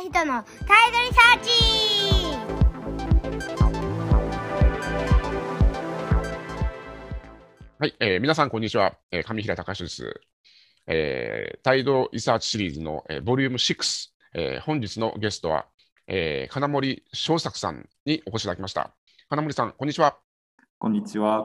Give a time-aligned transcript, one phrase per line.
[0.00, 1.50] 貴人の態度リサーチ
[7.78, 8.94] はい、えー皆さん、こんにちは。
[9.10, 10.14] えー上平隆です。
[10.86, 15.66] えー、態度リサーチシリーズの、えーボリューム6、えー本日のゲストは、
[16.06, 18.94] えー金森正作さんにお越しいただきました。
[19.28, 20.16] 金森さん、こんにちは。
[20.78, 21.44] こんにちは。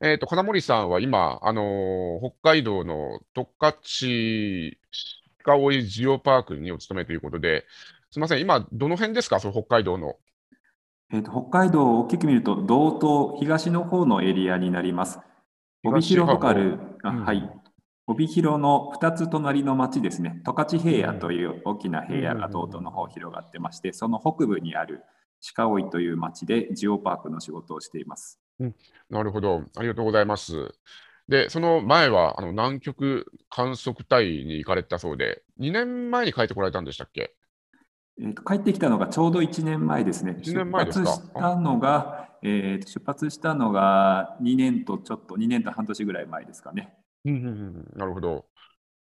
[0.00, 3.78] えーと、金森さんは今、あのー北海道の十勝
[5.44, 7.66] 鹿追ジオパークにお勤めということで、
[8.10, 10.16] すみません、今、どの辺ですか、その北海道の。
[11.12, 15.20] えーと北海道を大きく見ると道東東の方のエリアになります。
[15.84, 17.50] 帯広ホカル、あうんはい。
[18.06, 20.40] 帯広の2つ隣の町ですね。
[20.44, 25.02] 十勝平野という大きな平野が道東の方広がってまして、その北部にある
[25.54, 28.40] 鹿追という町でジオパークの仕事をしています。
[29.10, 30.72] なるほど、ありがとうございます。
[31.28, 37.34] で、その前はあの南極観測隊に行かれてたそうで、2年前に帰ってこられたんでしたっけ？
[38.20, 40.36] えーと帰ってきたのがちょうど1年前ですね。
[40.38, 41.04] 一年前ですか？
[41.04, 46.94] 出発したのが、えーと出発したのが2年とちょっと、2年と半年ぐらい前ですかね。
[47.24, 48.44] うんうんうんなるほど。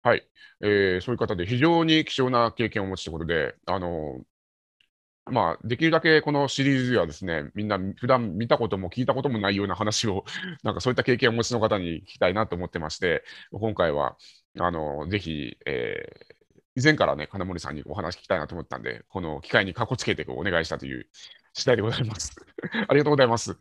[0.03, 0.23] はい、
[0.61, 4.21] えーそういう方で非常に貴重な経験をお持ちということで、あの
[5.25, 10.25] まあ、できるだけこのシリーズではですね、みんな普段見たことも聞いたこともないような話を、
[10.63, 14.17] なんかそういった経験をお持ちの方に聞きたいなと思ってまして、今回は
[14.59, 16.33] あのぜひ、えー
[16.75, 21.07] 以前からね、金森さんにお話聞きたいなと思ったんで、この機会にかこつけてお願いしたという
[21.53, 22.35] 次第でございます。
[22.87, 23.55] ありがとうございます。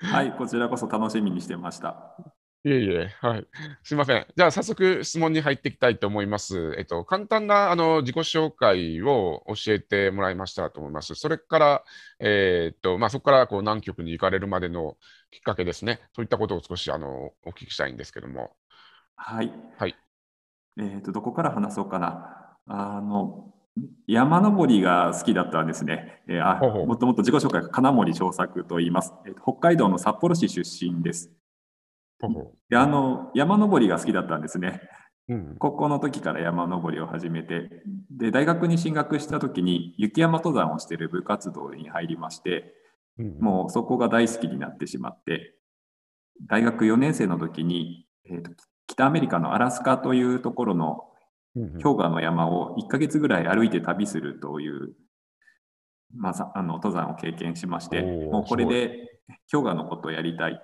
[0.00, 2.37] はい、こちらこそ楽しみにしてました。
[2.64, 3.46] いえいえ、はい。
[3.84, 4.26] すみません。
[4.36, 6.74] じゃあ、早速質問に入っていきたいと思います。
[6.76, 11.14] えっと、簡単なあの自己紹介を教えてもらいましたらと思います。
[11.14, 11.84] それから、
[12.18, 14.96] えーっと、まあ、そこからこう南極に行かれるまでの
[15.30, 16.00] きっかけですね。
[16.14, 18.50] そういったことを少しあのお聞きしたいんですけども。
[19.14, 19.52] はい。
[19.78, 19.96] はい。
[20.78, 22.56] えっ、と、どこから話そうかな。
[22.66, 23.54] あの、
[24.08, 26.22] 山登りが好きだったんですね。
[26.26, 29.14] えーあもともと自己紹介が金森正作と言います。
[29.26, 31.37] えーと北海道の札幌市出身です。
[32.68, 34.80] であの、山登りが好きだったんですね。
[35.28, 35.56] ううん。
[35.58, 37.70] 高校の時から山登りを始めて、
[38.10, 42.74] で、大学に進学した時に雪山登山をしている部活動に入りまして、
[43.18, 45.54] うんもうそこが大好きになってしまって、
[46.48, 48.52] 大学4年生の時に、えーと
[48.88, 51.04] 北アメリカのアラスカというところの
[51.54, 54.94] 氷河の山を1ヶ月ぐらい歩いて旅するという、
[56.16, 59.20] まあ、さあの登山を経験しまして、もうこれで
[59.52, 60.60] 氷河のことをやりたい。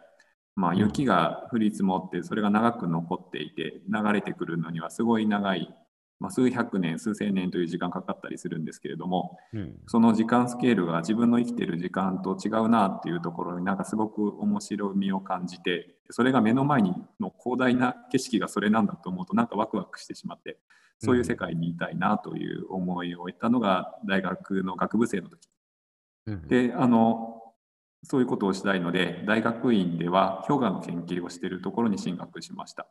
[0.56, 0.78] まあ、うん。
[0.78, 5.74] 雪が降り積もって、それが長く残っていて、流れてくるのにはすごい長い、
[6.20, 9.76] まあ、数百年、数千年という時間かかったりするんですけれども、うん。
[9.86, 20.58] その時間スケールが自分の生きている時間と違うなっていうところになんかすごく面白みを感じてそれが目の前にの広大な景色がそれなんだと思うとなんかワクワクしてしまって
[20.98, 25.48] そういう世界にいたいなという思いを得たのが大学の学部生の時。
[26.26, 26.48] うん。
[26.48, 27.33] であの
[28.04, 32.86] そういうことをしたいので大学院では氷河の研究をしているところに進学しました。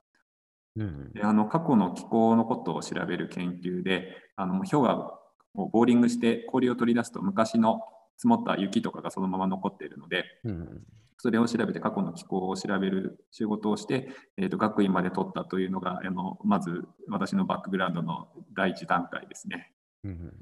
[0.75, 5.19] うんであの過去の気候のことを調べる研究であの氷河
[5.53, 7.81] をボーリングして氷を取り出すと昔の
[8.17, 10.83] 積もった雪とかがそのまま残っているのでうん
[11.19, 19.71] それを調べて過去の気候を調べる仕事をして、えー、と学位まで取ったというのがあのまず私のバックグラウンドの第一段階ですね。
[20.03, 20.33] うん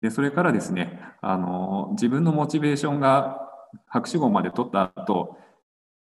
[0.00, 3.49] でそれからですねあの自分のモチベーションが
[3.86, 5.36] 博士号まで取った後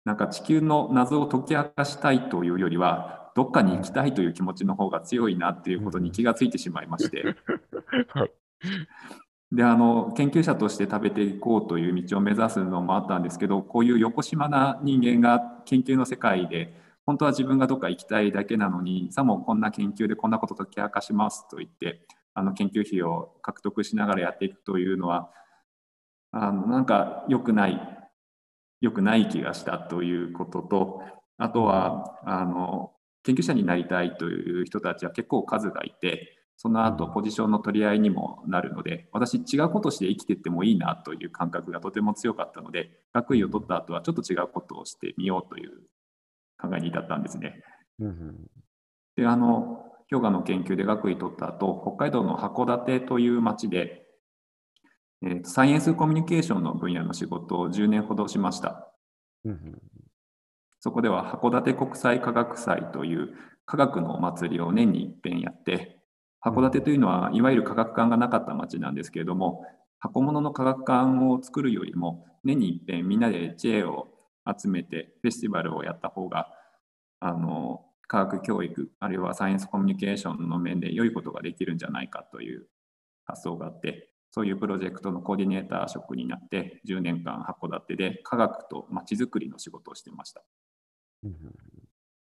[0.05, 7.37] なんか地球の謎を解き明かしたいというよりはどっかに行きたいという気持ちの方が強いなっていうことに気がついてしまいまして。
[8.09, 8.31] はい。
[9.53, 16.75] であの研究者として食べていこうという道を目指すのもあったんですけどこういう横島な人間が研究の世界で
[17.07, 22.01] 本当は自分がどっか行きたいだけなのにさもこんな研究でこんなこと解き明かしますと言って
[22.33, 25.31] あの研究費を獲得しながらやっていくというのは
[26.37, 27.81] あのなんか良くない
[28.81, 31.03] 良くない気がしたということと
[31.39, 45.71] あとはあの研究者になりたいという人たちは結構数がいてその後ポジションの取り合いにもなるので私違うことして生きていってもいいなという感覚がとても強かったので学位を取った後はちょっと違うことをしてみようという
[46.61, 47.63] 考えに至ったんですね。
[48.01, 48.37] うん
[49.17, 54.04] であの氷河の研究で学位取った後北海道の函館という町で、
[55.25, 58.93] えーとサイエンスコミュニケーションの分野の仕事を10年ほどしました。
[59.45, 59.79] うん
[60.81, 63.31] そこでは函館国際科学祭という
[63.65, 65.99] 科学のお祭りを年に一遍やって、
[66.45, 69.65] 函館というのはいわゆる科学館がなかった町なんですけれども、
[69.99, 74.09] 箱物の科学館を作るよりも年に一遍みんなで知恵を
[74.47, 76.49] 集めてフェスティバルをやった方が
[77.21, 82.67] あの科学教育あるいはサイエンスコミュニケーションの面で良いことができるんじゃないかという
[83.25, 90.43] 発想があってそういうプロジェクトのコーディネーター職になって10年間函館で科学とまちづくりの仕事をしてました。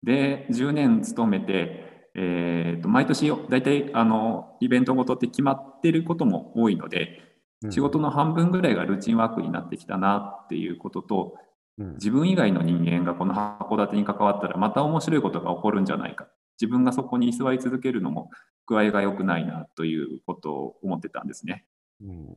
[0.03, 7.23] で10年勤めて、えー、と毎年大体あのイベントごとって決まってることも多いので
[7.71, 11.33] 仕事の半分ぐらいがルーチンワークになってきたなっていうことと
[11.79, 16.27] 自分以外の人間がこの函館に関わったらまた面白いことが起こるんじゃないか
[16.61, 18.29] 自分がそこに居座り続けるのも
[18.67, 21.65] 具合が良くないなということを思ってたんですね。
[22.01, 22.35] うん、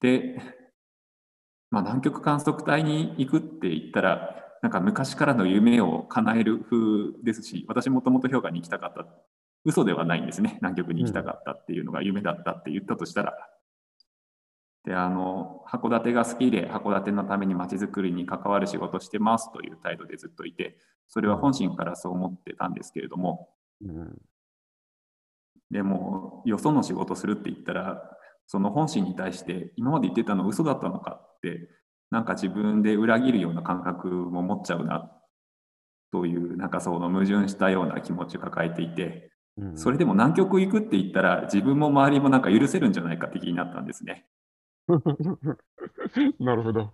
[0.00, 0.36] で、
[1.70, 9.06] まあ、南極観測隊に行くって言ったらなんか昔からの夢を叶える風ですし私もともと氷河に行きたかった。
[9.64, 10.56] 嘘ではないんですね。
[10.62, 13.34] 南極に行きたかったっていうのが夢だったって言ったとしたら。
[14.84, 23.50] であの函館が好きで函館のためにまちづくりに関わる仕事してますという態度でずっといてそれは本心からそう思ってたんですけれども、
[23.84, 24.16] うん、
[25.70, 28.02] でもよその仕事するって言ったら
[28.50, 31.68] その本心に対して今まで言ってたの嘘だったのかって
[32.10, 35.08] なんか自分で裏切るような感覚も持っちゃうな
[36.10, 44.26] というなんかその矛盾したような気持ちを抱えていて、うん、それでも南極行くって言ったら自分も周りもなんか許せるんじゃないかって気になったんですね。
[46.40, 46.92] なるほど。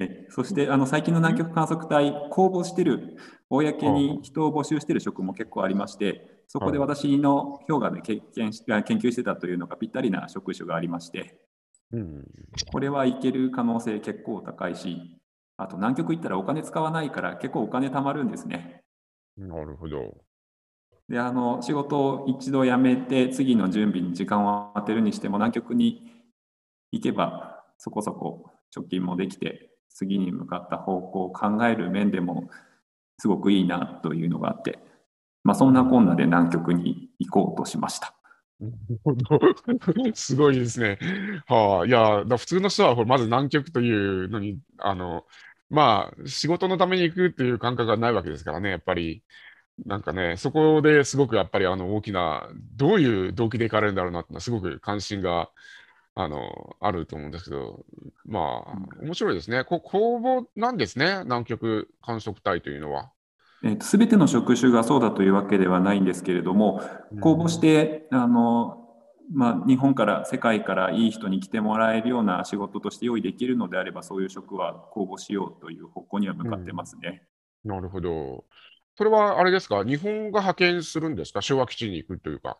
[0.00, 3.16] えそしてあの最近の南極観測隊、公募してる、
[3.48, 11.40] 公に人を募集している職も結構ありまして、そこで私の氷河で経験し研究してたというのがぴったりな職種がありまして、
[11.92, 12.24] うん、
[12.72, 15.18] これはいける可能性結構高いし、
[15.56, 18.82] あと南極行ったらお金使わないから結構お金貯まるんですね。
[19.36, 20.14] なるほど。
[21.08, 26.02] であの仕事を一度辞めて次の準備に時間を当てるにしても南極に
[26.90, 32.50] 行けばそこそこ貯金もできて次に向かった方向を考える面でも
[33.18, 34.78] すごくいいなというのがあって、
[35.46, 38.14] まあ、そんなこんなで南極に行こうとしました。
[40.14, 40.98] すごいですね。
[41.46, 45.24] はあ、いや、普通の人はまず南極というのに、あの、
[45.70, 49.22] まあ、仕事のために行くっていう感覚がないわけですからね、やっぱり。
[49.84, 55.50] なんかね、そこですごくやっぱりあの大きな、どういう動機で行かれるんだろうなってのは、すごく関心が
[56.16, 57.84] あの、あると思うんですけど、
[58.24, 59.64] まあ、面白いですね。
[59.64, 63.12] こ公募なんですね、南極観測隊というのは。
[63.80, 66.80] す、べ、ての職種がそうだというわけではないんですけれども、
[67.20, 68.82] 公募して、あの
[69.32, 77.26] まあ、日本から世界からいい人に来てもらえるような仕事として用意できるのであれば、そういう職は公募しようという方向には向かってますね。
[77.64, 78.44] うん、なるほど。
[78.96, 82.58] それはあれですか、日本が派遣するんですか、昭和基地に行くというか。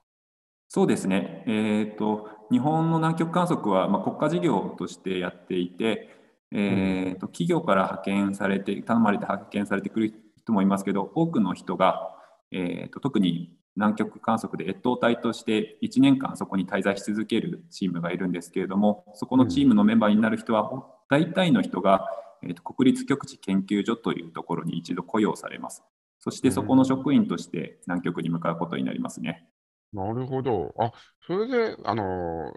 [0.69, 6.11] そうですね、えーと、日本の南極観測は、まあ、国家事業としてやっていて、
[6.53, 10.13] えーと、企業から派遣されて、頼まれて派遣されてくる
[10.47, 12.15] 人もいますけど、多くの人が、
[12.53, 22.09] えーと、特に南極観測で越冬隊として1年間そこに滞在し続けるチームがいるんですけれども、そこのチームのメンバーになる人は、大体の人が、
[22.45, 25.83] えー、と国立極地研究所というところに一度雇用されます。
[26.21, 29.49] そしてそこの職員として南極に向かうことになりますね。
[29.93, 30.75] なるほど。
[30.79, 30.93] あ、
[31.27, 32.55] それで、あの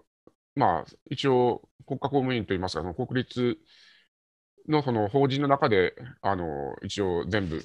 [0.56, 3.58] まあ、一応、国家公務員といいますか、その国立
[4.68, 7.64] のその法人の中で、あの一応全部、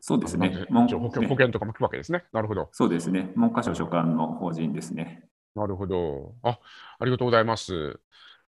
[0.00, 0.66] そうですね。
[0.70, 2.24] 保険保険とかも聞くわけですね。
[2.32, 2.68] なるほど。
[2.72, 3.32] そうですね。
[3.36, 5.24] 文科省所管の法人ですね。
[5.54, 6.34] なるほど。
[6.42, 6.58] あ、
[6.98, 8.00] ありがとうございます。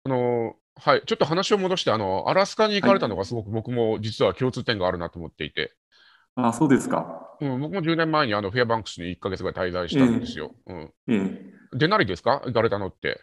[0.05, 5.75] あの、はい、ちょっと話を戻して、あの、アラスカに行かれたのがすごく僕も実は共通点があるなと思っていて、
[6.35, 7.37] あ、そうですか。
[7.41, 10.55] うん、僕も10年前にあのフェアバンクスに1ヶ月ぐらい滞在したんですよ。
[10.67, 10.93] えー、うん。
[11.09, 12.43] えー、デナリですか？
[12.47, 13.21] 行かれたのって。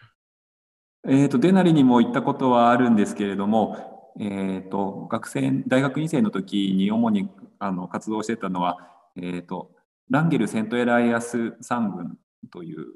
[1.07, 8.77] えっ、ー、と、デナリにも行ったことはあるんですけれども、えっ、ー、と、学生、大学院生の時に主にあの活動してたのは、
[9.15, 9.71] えっ、ー、と、
[10.09, 12.17] ランゲル・セントエライアス山群
[12.51, 12.95] という、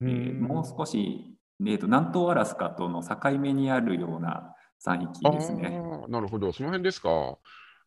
[0.00, 5.82] えー、もう少し、えーと、南東アラスカとの境目にあるような山域ですね。
[6.08, 7.38] なるほど、その辺ですか。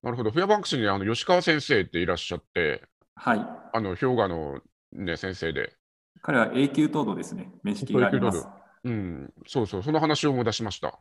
[0.01, 0.31] なるほど。
[0.31, 2.83] フェアバンクスにあの吉川先生っていらっしゃって、
[3.15, 3.39] はい。
[3.73, 4.59] あの氷河の、
[4.93, 5.73] ね、先生で。
[6.21, 7.51] 彼は永久凍土ですね。
[7.63, 8.47] 面識があります。
[8.83, 10.99] うん、そうそう、その話を思い出しました。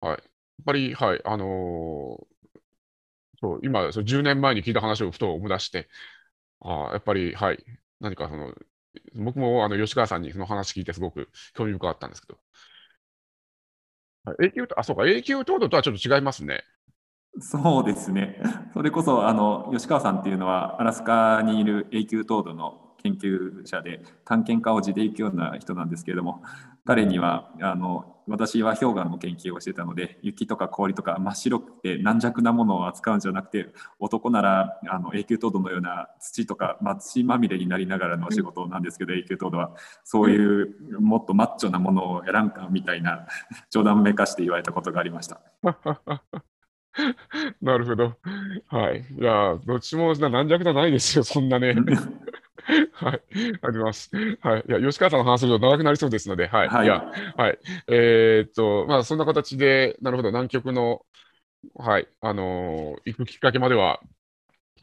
[0.00, 0.18] はい。
[0.62, 2.26] っぱり、はい、あのー、
[3.40, 5.88] そう、今、そう10年前に聞いた話をふと思い出して、
[6.60, 7.64] あやっぱり、はい、
[8.00, 8.54] 何かその、
[9.14, 12.38] 僕もあの吉川さんにその話聞いてすごく興味深かったんですけど。
[14.24, 16.64] はい、永久あ、そうか、永久凍土とはちょっと違いますね。
[17.38, 18.40] そうですね。
[18.72, 26.42] それこそあの吉川さんっていうのはアラスカにいる永久凍土の研究者で探検家を地で行くような人なんですけれども
[26.84, 33.68] 彼にはあの私は氷河の研究をしてたので雪とか氷とか真っ白くて軟弱なものを扱うんじゃなくて
[33.98, 43.26] 男ならあの永久凍土のような土とか土まみれになりながらのお仕事なんですけど、永久凍土はそういうもっとマッチョなものをやらんかみたいな
[43.70, 45.40] 冗談めかして言われたことがありました。
[47.60, 48.16] なるほど。
[48.68, 49.04] はい。
[49.18, 51.74] いや、どっちも軟弱じゃないですよ、そんなね。
[52.92, 53.22] はい、
[53.62, 54.10] あります。
[54.40, 54.64] はい。
[54.68, 56.68] いや、吉川さんの話すると長くなりそうですので、はい。
[56.68, 57.04] はい、いや、
[57.36, 57.58] はい。
[57.88, 61.02] えー、っと、まあ、そんな形で、なるほど、南極の、
[61.74, 64.00] はい、あのー、行くきっかけまでは、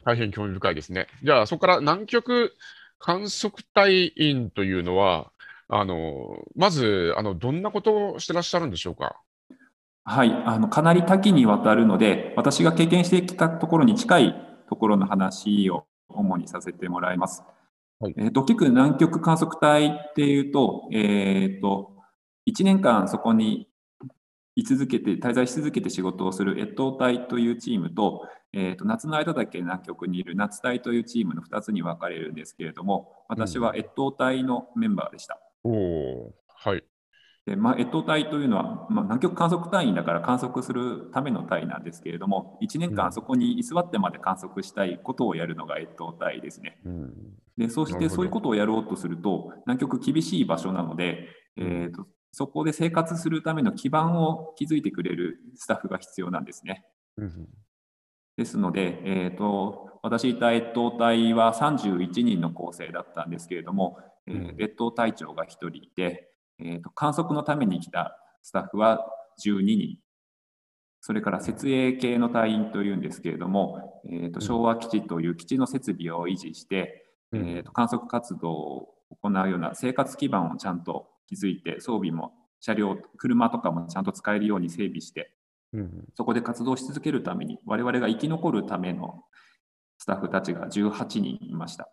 [0.04, 1.06] 大変興味深いですね。
[1.22, 2.54] じゃあ、そこから南極
[2.98, 5.30] 観測隊員というのは、
[5.68, 9.16] あのー、まず、あの、どんなことをしてらっしゃるんでしょうか？
[10.06, 14.34] はい、あのかなり多岐にわたるので、私が経験してきたところに近い
[14.68, 17.42] ところの話を主にさせてもらいます。
[18.04, 21.94] はい、えーと、結局南極観測隊っていうと,、えーと、
[22.46, 23.66] 1年間そこに
[24.56, 35.40] 居続けて滞在し続けて仕事をする越冬隊というチームと,、えーと、夏の間だけ南極にいる夏隊というチームの2つに分かれるんですけれども私は越冬隊のメンバーでした。
[35.64, 36.84] うん、おはい
[37.46, 46.78] でまあ、越冬隊というのは、まあ、南極観測隊員だから観測するための隊なんですけれども1年間そこに居座ってまで観測したいことをやるのが越冬隊ですね。
[46.86, 47.12] うん、
[47.58, 56.86] でそしてそういうことをやろうとすると南極厳しい場所なので、えーと、そこで生活するための基盤を築いてくれるスタッフが必要なんですね。
[57.18, 57.48] うん、
[58.38, 66.30] ですので、えーと、私いた越冬隊は31人の構成だったんですけれども、えー、越冬隊長が1人いて。
[66.60, 69.06] えーと、観測のために来たスタッフは
[69.44, 69.98] 12人、
[71.00, 85.34] それから設営系の隊員というんですけれども、えーと、昭和基地という基地の設備を維持して、うん、えーと、観測活動を行うような生活基盤をちゃんと築いて、装備も車両、車とかもちゃんと使えるように整備して、
[85.74, 89.24] うん、そこで活動し続けるために、我々が生き残るための
[89.98, 91.90] スタッフたちが18人いました。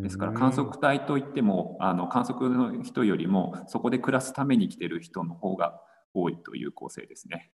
[0.00, 5.80] ですから観測隊といってもあの観測の人よりもそこで暮らすために来てる人の方が
[6.14, 7.50] 多いという構成ですね。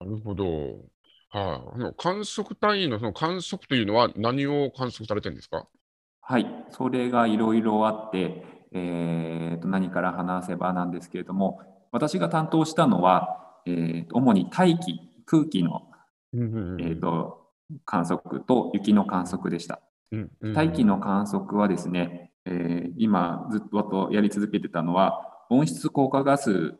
[0.00, 0.44] なるほど。
[1.32, 5.68] はい、あ、の観測隊員のその観測というのは何を観測されてるんですか？
[6.22, 11.60] はい、それがいろいろあって、えー、と何から話せばなんですけれども、
[11.92, 15.82] 私が担当したのは、えー、と主に大気、空気の、
[16.32, 17.48] えー、と
[17.84, 19.80] 観測と雪の観測でした。
[20.54, 26.74] 大気の観測はですね、えー、今ずっとやり続けてたのは温室効果ガス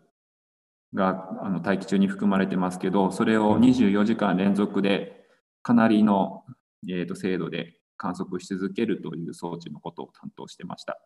[0.95, 5.21] があの大気中に含まれてますけどそれを24時間連続で
[5.63, 6.45] かなりの、
[6.89, 10.99] えーと、精度で観測し続けるという装置のことを担当してました。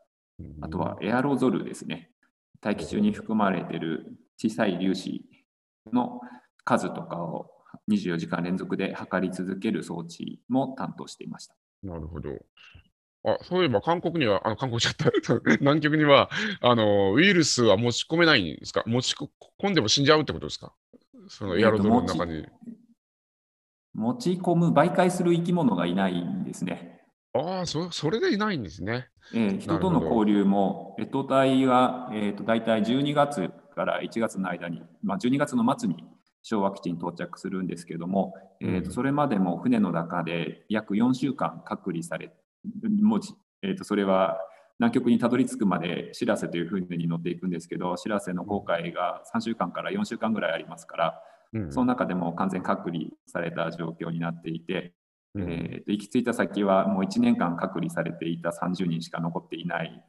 [0.61, 2.11] あとはエアロゾルですね。
[2.61, 5.23] 大気中に含まれている小さい粒子
[5.93, 6.21] の
[6.65, 7.51] 数とかを
[7.91, 11.57] 24時間連続で測り続ける装置も担当していました。
[11.85, 12.31] なるほど。
[13.27, 15.11] あ、そういえば韓国には、あの、韓国ちゃった、
[15.61, 16.29] 南極には、
[16.61, 18.83] あの、ウイルスは持ち込めないんですか？
[18.87, 20.75] 持ち込んでも死んじゃうってことですか？
[21.29, 22.47] そのエアロゾルの中に。
[23.95, 27.01] 持ち込む、媒介する生き物がいないんですね。
[27.33, 29.09] ああ、そそれでいないんですね。
[29.33, 36.05] えー、人との交流も、越冬隊は、えーと、大体12月から1月の間に、まあ、12月の末に
[36.45, 42.33] 昭和基地に到着するんですけども、うん、えーと、それまでも船の中で約4週間隔離され
[43.03, 43.21] もう、
[43.63, 44.39] えーと、それは
[44.79, 51.23] 南極にたどり着くまでしらせという船に乗っていくんですけどしらせの航海が3週間から4週間ぐらいありますから、
[51.55, 54.93] うん、その中でも完全隔離された状況になっていて、
[55.35, 60.05] うん、えー、と行き着いた先はもう1年間隔離されていた30人しか残っていない、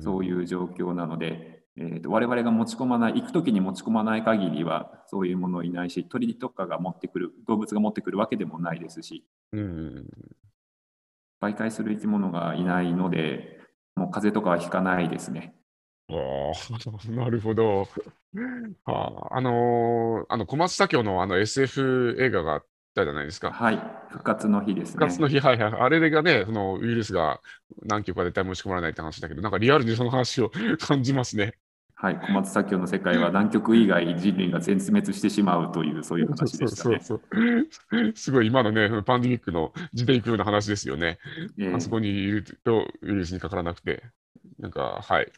[0.00, 10.06] そういう状況なので、えーと、我々が持ち込まない行く時に持ち込まない限りはそういうものいないし鳥とかが持ってくる動物が持ってくるわけでもないですし、うん、
[11.40, 13.60] 媒介する生き物がいないので
[13.96, 15.54] もう風邪とかはひかないですね。
[16.10, 16.14] あ
[17.10, 17.88] なるほど。
[18.84, 22.64] ああのー、あの小松左京のあの SF 映画があっ
[22.94, 23.52] たじゃないですか。
[23.52, 24.92] はい、復活の日ですね。
[24.92, 25.72] 復活の日、はいはい。
[25.72, 27.40] あれがね、そのウイルスが
[27.82, 30.50] 何極か絶対持ち込まれないって話だけど、なんかリアルにその話を
[30.80, 31.54] 感じますね。
[32.02, 36.98] はい、小松左京の世界は南極以外人類が全滅してしまうというそういう話でしたね。
[37.00, 41.18] そうそうそうすごい今のね、パンデミックの時代空の話ですよね、
[41.58, 44.02] えー、あそこにいるとウイルスにかからなくて。
[44.58, 45.32] なんか、はい。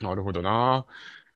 [0.00, 0.86] なるほどな。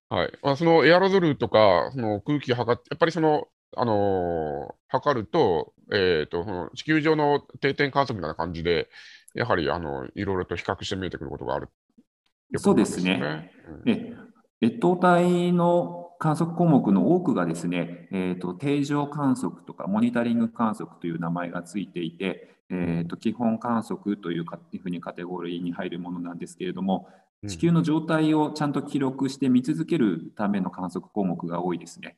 [0.08, 0.32] はい。
[0.42, 8.88] あそのエアロゾルとか、その空気を測って、やっぱりその、あのー、測ると、えっ、ー、と、その地球上の定点観測みたいな感じで、
[9.34, 11.68] やはり、あの、いろいろと比較して見えてくることがある。
[12.56, 13.50] そうですね。
[13.84, 14.32] うん、
[14.62, 27.08] 越冬隊の観測項目の多くがですね、えーと、定常観測とかモニタリング観測という名前がついていて、えーと、基本観測というかいうふうにカテゴリーに入るものなんですけれども、
[27.46, 32.16] 地球の状態をちゃんと記録して見続けるための観測項目が多いですね。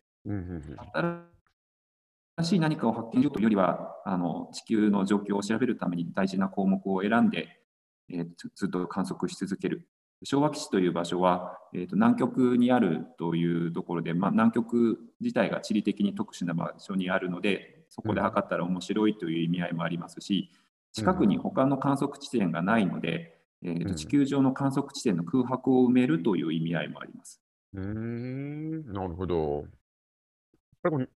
[2.36, 7.48] 新しい何かを発見しようというよりはあの地球の状況を調べるために大事な項目を選んで、
[8.08, 9.88] えー、ずっと観測し続ける
[10.24, 20.50] 昭和基地という場所は、えーと、南極にあるというところで、まあ、南極自体が地理的に特殊な場所にあるのでそこで測ったら面白いという意味合いもありますし
[20.92, 27.40] 近くに他の観測地点がないので、えーと、地球上の観測地点の空白を埋めるという意味合いもあります。
[27.74, 29.66] うんなるほど。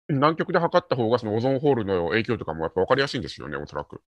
[0.09, 4.01] 南極で測った方がそのオゾンホールの影響とかもやっぱ分かりやすいんですよね、おそらく。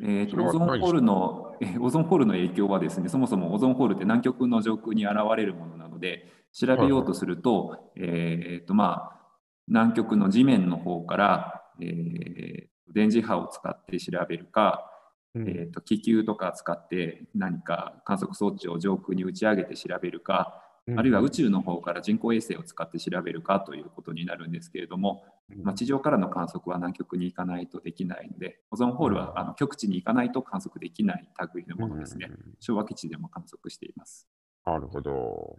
[0.00, 9.22] えーと、オゾンホールの、えオゾンホールの影響はですね、そもそもオゾンホールって南極の上空に現れるものなので、調べようとすると、はい、えーとまあ、
[9.68, 14.90] 南極の地面の方から、えー、電磁波を使って調べるか、
[15.34, 20.62] うん、えーと、気球とか使って何か観測装置を上空に打ち上げて調べるか、
[20.96, 25.24] あるいは宇宙の方から人工衛星を使って調べるかということになるんですけれども、
[25.62, 32.30] まあ、地上からの観測は南極に行かないとできないので、オゾンホールはあの極地に行かないと観測できない類のものですね。
[32.58, 34.28] 昭和基地でも観測しています。
[34.66, 35.56] なるほど。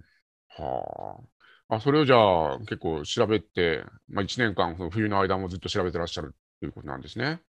[0.50, 1.18] は
[1.70, 1.76] あ。
[1.76, 7.40] あそれをじゃあ結構調べて、まあ、1年間、冬の間もずっと調べてらっしゃるということなんですね。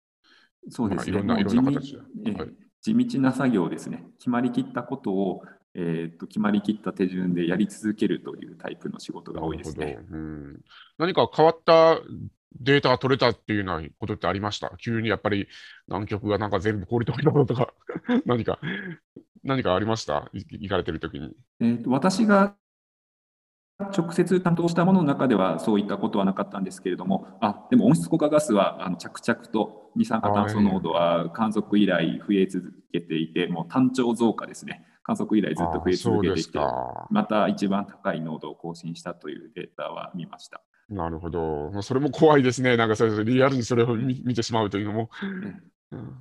[0.71, 1.13] そうですね。
[1.13, 2.33] いろんな、いろんな形で。
[2.33, 2.55] はい
[2.85, 4.05] 地道な作業ですね。
[4.19, 5.43] 決まりきったことを
[5.75, 9.99] えーと、決まりきった手順でやり続けるというタイプの仕事が多いですね。
[10.11, 10.61] うん、
[10.99, 11.99] 何か変わった
[12.61, 14.73] データが取れたっていうようなことってありました？
[14.79, 15.49] 急にやっぱり
[15.89, 17.75] 南極がなんか全部氷解いたのとか
[18.25, 18.61] 何か、
[19.43, 20.31] 何かありました？
[20.33, 21.37] 行かれてる時に。
[21.61, 22.55] えーと、私が
[23.97, 34.87] 直接担当したものの中ではそういったことはなかったんですけれども、あでも温室効果ガスはあの着々と二酸化炭素濃度は観測以来増え続けていて、もう単調増加ですね。
[35.05, 36.59] 観測以来ずっと増え続けてきて、
[37.11, 40.63] また一番高い濃度を更新したというデータは見ました。
[40.89, 41.83] なるほど。
[41.83, 42.77] それも怖いですね。
[42.77, 45.11] なんかそれリアルにそれを見てしまうというのも。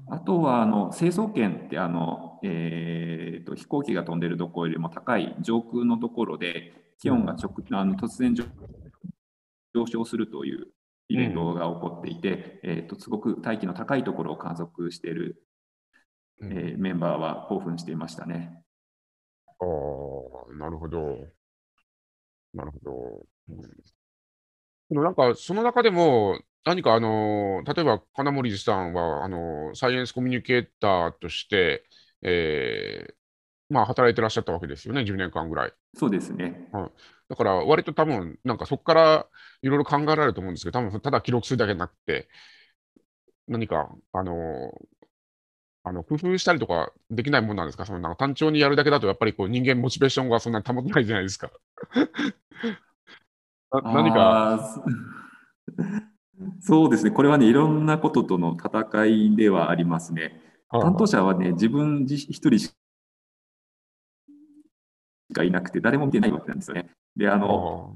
[0.10, 8.46] あとはあの成層圏ってあの、えーと、飛行機が飛んでるところよりも高い上空のところで気温が直、あの突然上
[9.88, 10.67] 昇するという
[11.08, 15.41] イベントが起こっていて、うん、えーとすごく大気の高いところを観測している、
[16.41, 18.62] えー、メンバーは興奮していましたね。
[19.63, 20.99] ああ、なるほど。
[22.54, 23.26] なるほど。
[23.49, 23.62] うん、
[24.89, 31.84] でもなんか、その中でも、何かあの、例えば金森さんは、あの、サイエンスコミュニケーターとして、
[32.21, 33.13] えー、
[33.73, 35.73] まあ、働いてらっしゃったわけですよね、10年間ぐらい。
[35.95, 36.69] そうですね。
[36.71, 36.91] はい、
[37.30, 39.28] だから、割と多分、なんかそこから
[39.62, 42.30] いろいろ考えられると思うんですけど、多分ただ記録するだけじゃなくて、
[43.47, 44.71] 何か、あの、
[45.86, 47.86] あの工夫したりとかできないもんなんですか？
[47.86, 51.52] そのなんか単調にやるだけだと、やっぱりこう人間モチベーションがそんなに保てないじゃないですか。
[53.84, 54.82] 何か？
[56.62, 60.41] そうですね、これはね、いろんなこととの戦いではありますね。
[60.72, 62.74] 担当者はね、自分一人し
[65.34, 66.89] かいなくて、誰も見てないわけなんですよね。
[67.15, 67.96] で、あの、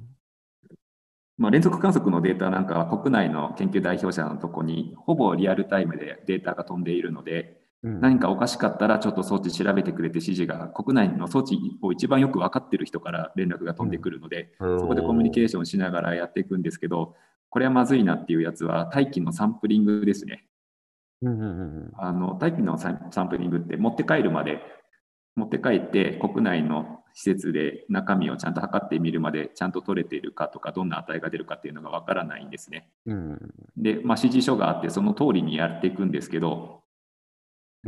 [1.38, 17.16] まあ、連続観測のデータなんかは国内の研究代表者のとこにほぼリアルタイムでデータが飛んでいるので、何かおかしかったらちょっと装置調べてくれて指示が国内の装置を一番よく分かってる人から連絡が飛んでくるので、そこでコミュニケーションしながらやっていくんですけど
[17.50, 20.46] これはまずいなっていうやつは大気のサンプリングですね。
[21.98, 24.62] あの大気のサンプリングって持って帰るまで
[25.36, 32.90] 持って帰って国内の施設で中身をちゃんと測ってみるまでちゃんと取れているかとかどんな値が出るかっていうのがわからないんですね。
[33.08, 33.40] うん、
[33.76, 36.84] で、まあ、指示書があってその通りにやっていくんですけど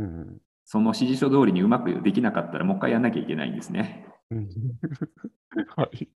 [0.00, 4.06] うん、その指示書通りにうまくできなかったらもう一回やんなきゃいけないんですね。
[5.76, 6.08] はい、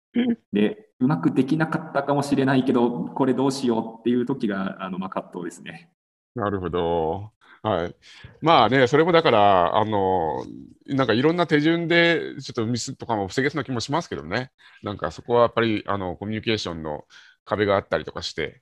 [0.54, 5.92] でうまくできなかったかもしれないけどこれどうしようっていう時があの、まあ、葛藤ですね。
[6.36, 7.32] なるほど。
[7.64, 7.96] はい。
[8.42, 10.44] まあね、それもだから、あの、
[10.86, 14.52] なんかいろんな手順で、ちょっとミスとかも防げそうな気もしますけどね。
[14.84, 17.06] なんかそこはやっぱり、あの、コミュニケーションの
[17.46, 18.62] 壁があったりとかして、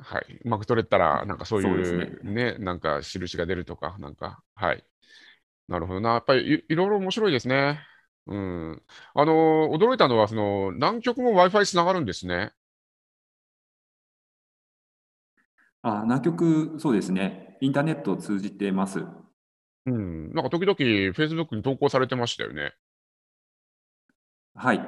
[0.00, 1.66] はい、うまく取れたら、なんかそうい
[2.20, 4.84] うね、ねなんか印が出るとか、なんか、はい。
[5.68, 6.14] なるほどな。
[6.14, 7.80] やっぱりいろいろ面白いですね。
[8.26, 8.82] うん。
[9.14, 12.52] あの、驚いたのは、その、南極も Wi-Fi つながるんですね。
[15.82, 17.56] あ、南極、そうですね。
[17.60, 19.04] インターネットを通じてます。
[19.86, 20.32] うん。
[20.32, 22.74] なんか時々 Facebook に投稿されてましたよね。
[24.54, 24.78] はい。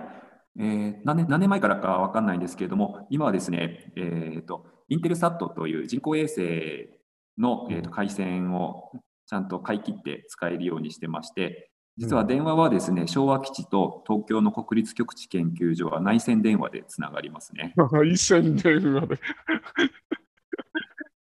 [0.58, 6.90] えー何年何年前からかわかんないんですけれども、今はですね、えーと、インテルサットという人工衛星
[7.38, 8.92] の、えーと回線を
[9.26, 17.74] ちゃんと買い切って使えるようにしてまして、実は電話はですね、昭和基地と東京の国立極地研究所は内線電話でつながりますね。
[18.04, 19.18] 一線電話 で。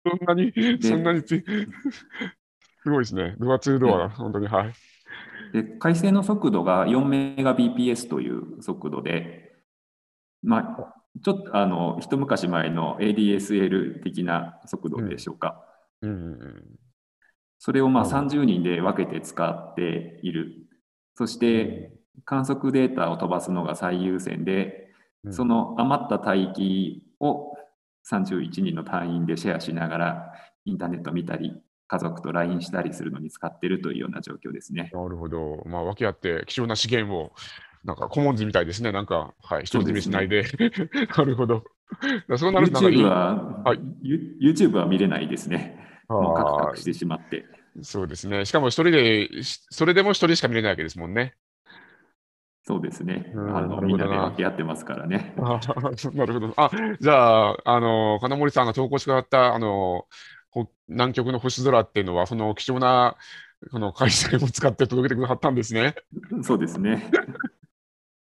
[0.06, 1.44] そんなに、そんなにす
[2.86, 3.36] ごいですね。
[3.40, 4.74] ドアツードア、本当に、はい。
[5.52, 9.54] で回線の速度が4メガ BPS という速度で、
[10.44, 15.64] まあ、ちょっとあの一昔前の ADSL 的な速度でしょうか。
[16.02, 16.64] うんうんうん。
[17.60, 20.54] それをまあなるほ30人で分けて使っている。
[21.16, 21.92] そして
[22.26, 24.84] 観測データを飛ばすのが最優先で、
[25.24, 27.54] うんその余った帯域を
[28.10, 31.54] 31人の隊員でシェアしながらインターネット見たり、
[31.88, 34.92] 家族と LINE したりするのに使っているというような状況ですね。
[34.94, 35.64] なるほど。
[35.66, 37.32] まあ、訳あって、貴重な資源を、
[37.84, 38.92] なんか、コモンズみたいですね。
[38.92, 40.44] なんか、はい、独り占めしないで。
[41.18, 41.64] なるほど。
[42.38, 45.80] そうなると、YouTube は、はいユ YouTube は見れないですね。
[46.10, 47.46] もうカクカあクしてしまって。
[47.80, 48.46] ーそうですね。
[48.46, 51.36] しかも、一人で、しそれでも一人しか見れないわけですもんね。
[52.68, 53.32] そうですね。
[53.34, 55.34] うんあのみんなで分け合ってますからね。
[55.38, 56.54] なるほど。
[56.58, 60.06] あ、じゃあ、あの、金森さんが投稿してくださった、あの、
[60.50, 63.16] ほ南極の星空っていうのは、その貴重な、
[63.72, 65.96] この回線を使って届けてくださったんですね。
[66.42, 67.10] そうですね。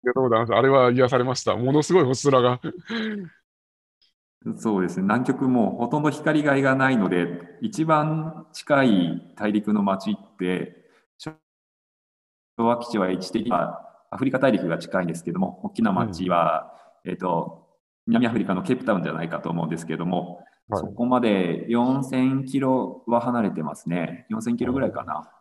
[0.08, 0.54] ありがとうございます。
[0.54, 1.56] あれは癒されました。
[1.56, 2.62] ものすごい星空が。
[4.58, 5.04] そうですね。
[5.04, 10.86] 南極もほとんど光がいがないので、一番近い大陸の町って、
[11.18, 11.36] 昭
[12.58, 17.68] 和基地は位置的にはアフリカ大陸が近いんですけども、大きな町は、えっ、と、
[18.06, 24.26] 南アフリカのケープタウンじゃないかと思うんですけども、はいそこまで4000キロは離れてますね。
[24.30, 25.32] 4000キロぐらいかな。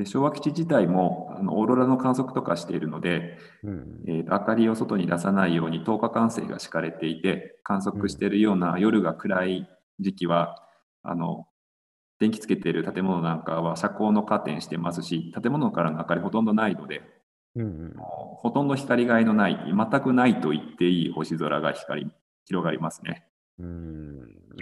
[0.00, 9.68] で昭和基地自体もあのオーロラの観測とかしているので、ううんえーと明かりを外に出さないように10日間制が敷かれていて観測しているような夜が暗い
[10.00, 10.62] 時期は、
[11.02, 11.46] あの
[12.18, 17.00] 電気つけている建物なんかは遮光のカーテンしてますし建物からの明かりほとんどないので
[17.56, 22.10] うんうんほとんど光がいのない全くないと言っていい星空が光り
[22.44, 23.26] 広がりますね。
[23.58, 24.10] うん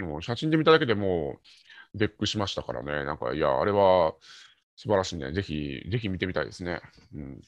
[0.01, 3.05] もう写真で見ただけでもう、絶句しましたからね。
[3.05, 4.13] なんか、いや、あれは
[4.79, 5.33] 素晴らしいね。
[5.33, 6.79] ぜひ、ぜひ見てみたいですね。
[7.13, 7.41] うん。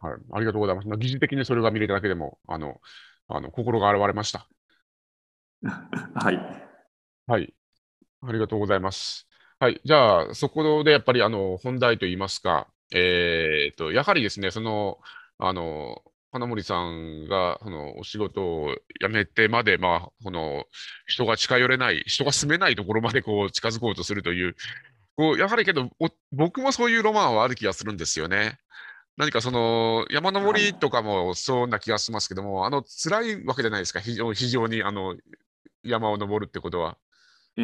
[0.00, 0.20] はい。
[0.32, 0.88] ありがとうございます。
[0.98, 2.80] 疑似的にそれが見れただけでも、あの、
[3.28, 4.48] あの心が洗われました。
[5.62, 6.38] はい、
[7.28, 7.54] はい。
[8.22, 9.28] ありがとうございます。
[9.60, 9.80] はい。
[9.84, 14.98] じゃあ、そこでやっぱり、あの、本題といいますか、えーと、やはりですね、その、
[15.38, 20.64] あの、金森さんが、その、お仕事を辞めてまで、まあ、この、
[21.06, 24.56] 人が近寄れない、人が住めないところまで、こう、近づこうとするという、
[25.16, 28.58] こう、やはりけど、お僕もそういうロマンはある気がするんですよね。
[29.16, 35.16] 何かその、山登りとかもそうな気がしますけども、あの、辛いわけじゃないですか、非常非常に、あの、
[35.84, 36.96] 山を登るってことは。
[37.56, 37.62] え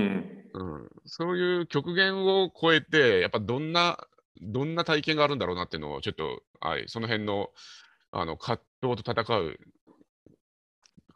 [0.55, 3.99] うん、そういう極限を超えて、やっぱどんな、
[4.41, 7.51] どんな体験があるんだろうなっていうのを、ちょっと、はい、その辺の、
[8.13, 9.59] あの、葛藤と戦う、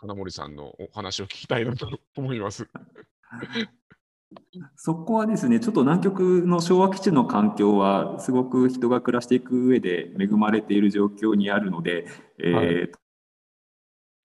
[0.00, 2.68] 金森さんのお話を聞きたいなと思います。
[4.76, 12.06] そこはですね、ちょっと南極の昭和基地の環境は、すごく人が暮らしていく上で恵まれている状況にあるので、
[12.38, 12.92] えー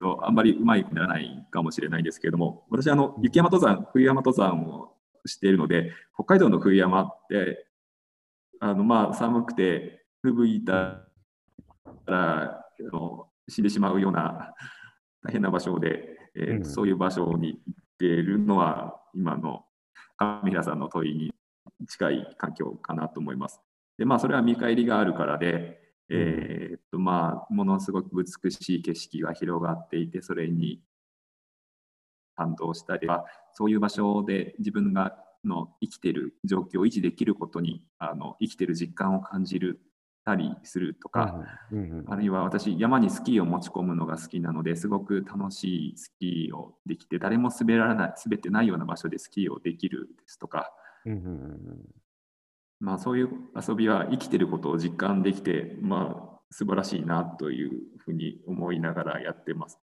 [0.00, 4.94] とあんまりうまいくならないかもしれないんですけれども、私、あの雪山登山、冬山登山を
[5.26, 7.66] しているので、北海道の冬山って、
[8.60, 11.06] あのまあ寒くて、吹雪いた
[12.06, 14.54] らあの死んでしまうような
[15.22, 16.64] 大変な場所で、えーうん。
[16.64, 19.64] そういう場所に行っているのは、今の
[20.20, 21.32] 上平さんの問いに
[21.88, 23.60] 近い環境かなと思います。
[23.98, 25.80] で、まあ、それは見返りがあるからで、
[26.10, 30.80] えーっと、まあ、ものすごく美しい景色が広がっていて、それに
[32.36, 39.80] 感動したりは、そういう場所で自分がの生きている状況を維持できることに、あの生きている実感を感じる
[40.24, 41.44] たりするとか、
[42.06, 50.72] あるいは私、山にスキーを持ち込むのが好きなので、すごく楽しいスキーをできて、誰も滑らない、滑ってないような場所でスキーをできるですとか、
[51.06, 51.78] うんうんうん
[52.80, 59.78] まあ、そういう遊びは生きてることを実感できて、まあ、素晴らしいなというふうに思いながらやってます。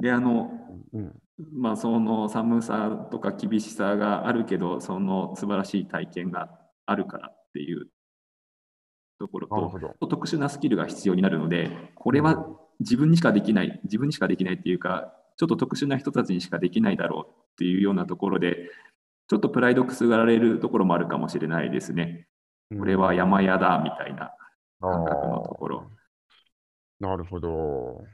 [0.00, 0.50] で、あの、
[0.92, 1.14] うん。
[1.54, 6.50] まあ、その寒さとか厳しさがあるけど、その素晴らしい体験が
[6.86, 7.86] あるからっていう
[9.20, 9.46] ところ
[10.00, 10.06] と。
[10.08, 12.46] 特殊なスキルが必要になるので、これは
[12.80, 18.70] 自分にしかできない、自分にしかできないっていうか、ちょっと特殊な人たちにしかできないだろうっていうようなところで、
[19.28, 22.26] ちょっとプライドくすがられるところもあるかもしれないですね。
[22.76, 24.32] これは山屋だみたいな
[24.80, 25.90] 感覚のところ。
[26.98, 28.04] なるほど。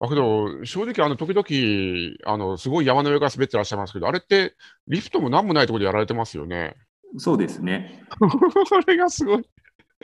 [0.00, 4.54] だけど、正直、あの、時々、あの、すごい山の上から滑ってらっしゃいますけど、あれって、
[4.86, 6.76] リフトもなんもないところでやられてますよね。
[7.16, 8.04] そうですね。
[8.18, 8.28] こ
[8.86, 9.48] れがすごい。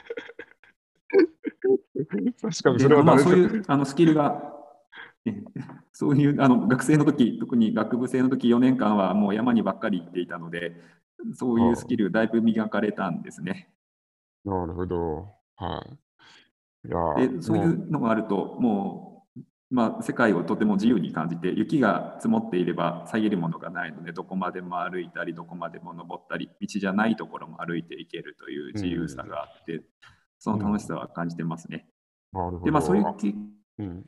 [2.40, 4.54] 確かに、それはまあ、大そういうあのスキルが、
[5.26, 5.34] え
[5.92, 10.74] そういうあの学生の時特に学部生の時4年間はもう山にばっかり行っていたので、
[11.34, 13.68] そういうスキル、だいぶ磨かれたんですね。
[14.44, 15.28] なるほど。
[15.56, 15.98] はい。
[16.88, 19.19] いやでそういうのがあると、もう、
[19.70, 29.82] まあ、世界をとても自由に感じて、雪が積もっていれば遮るものがないので、どこまでも歩いたり、どこまでも登ったり、道じゃないところも歩いていけるという自由さがあって、
[30.40, 31.86] その楽しさは感じてますね。
[32.32, 32.64] なるほど。
[32.64, 33.34] で、まあ、そういう経
[33.78, 34.04] うん。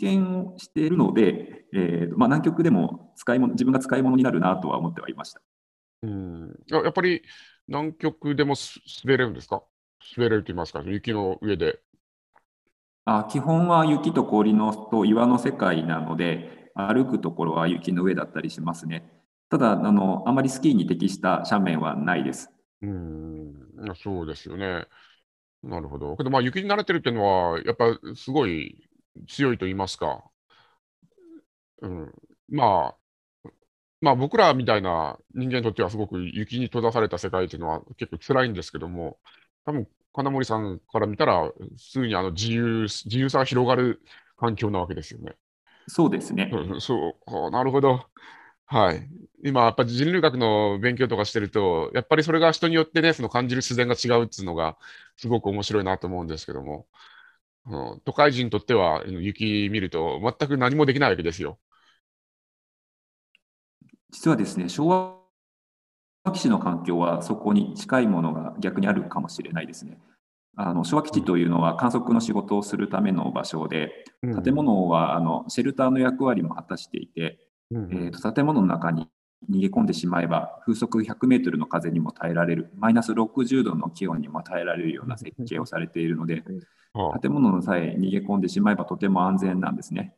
[0.00, 5.40] 験をしているので、えーとまあ、南極でも使い物自分が使い物になるなとは思ってはいました。
[6.02, 6.56] うん。
[6.68, 7.22] ややっぱり、
[7.66, 9.62] 南極でもす滑れるんですか？
[10.16, 11.80] 滑れると言いますか、雪の上で。
[13.08, 19.10] あ基本は雪と氷のと岩の世界なので、歩くところは雪の上だったりしますね。
[19.48, 22.50] ただ、あのあまりスキーに適した斜面はないです。
[22.82, 23.54] うん。
[23.96, 24.86] そうですよね。
[25.62, 26.16] なるほど。
[26.16, 28.88] けど、まあ、雪に慣れてるっていうのは、やっぱすごい
[29.26, 30.22] 強いと言いますか。
[31.80, 32.12] うん。
[32.50, 33.50] まあ、
[34.00, 39.18] まあ、僕らみたいな人間にとってはすごく雪に閉ざされた世界っていうのは結構辛いんですけども、
[39.64, 39.88] 多分
[40.18, 44.02] 金森さんから見たら、すぐにあの自由、自由さが広がる
[44.36, 45.36] 環境なわけですよね。
[45.86, 46.50] そうですね。
[46.52, 48.04] うんそう、あなるほど。
[48.66, 49.08] はい。
[49.44, 54.76] 今、やっぱり人類学の勉強とかしてると、やっぱりそれが人によってね、その感じる自然が違うっていうのが、
[55.16, 56.86] すごく面白いなと思うんですけども、
[57.66, 61.58] うん都会人にとっては、雪見ると全く何もできないわけですよ。
[64.10, 65.18] 実はですね、昭和
[66.32, 69.98] 基地の環境はそこに近いものが逆にあるかもしれないですね。
[70.60, 74.42] あの昭和基地というのは観測の仕事をするための場所で、うん。
[74.42, 77.38] 建物はあのシェルターの役割も果たしていて、
[77.70, 79.08] うんえーと建物の中に
[79.48, 86.42] 逃げ込んでしまえば風速100メートルの風にも耐えられるマイナス60度の気温にも耐えられるような設計をされているので
[86.92, 90.14] はあ建物のさえ逃げ込んでしまえばとても安全なんですね。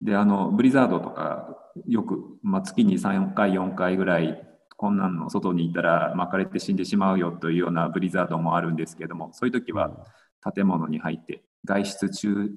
[0.00, 1.54] であのブリザードとか
[1.86, 4.42] よく、まあ、月に3回4回ぐらい
[4.82, 12.50] こんなんの外にいたら巻かれて死んでしまうよというようなブリザードもあるんですけどもそういう時あは建物に入って外出中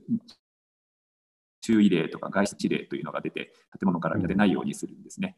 [1.62, 5.38] 注意令とか外出令というのが出て建物から出ないようにするんですね。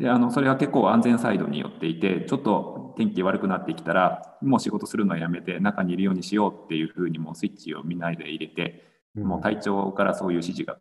[0.00, 8.82] であのそれは結構安全サイドによっていてちょっと天気悪くなってきたらもう仕事するのやめて中にいるようにしようっていうふうにもうスイッチを見ないで入れて
[9.14, 9.28] うん。
[9.28, 10.80] もう隊長からそういう指示が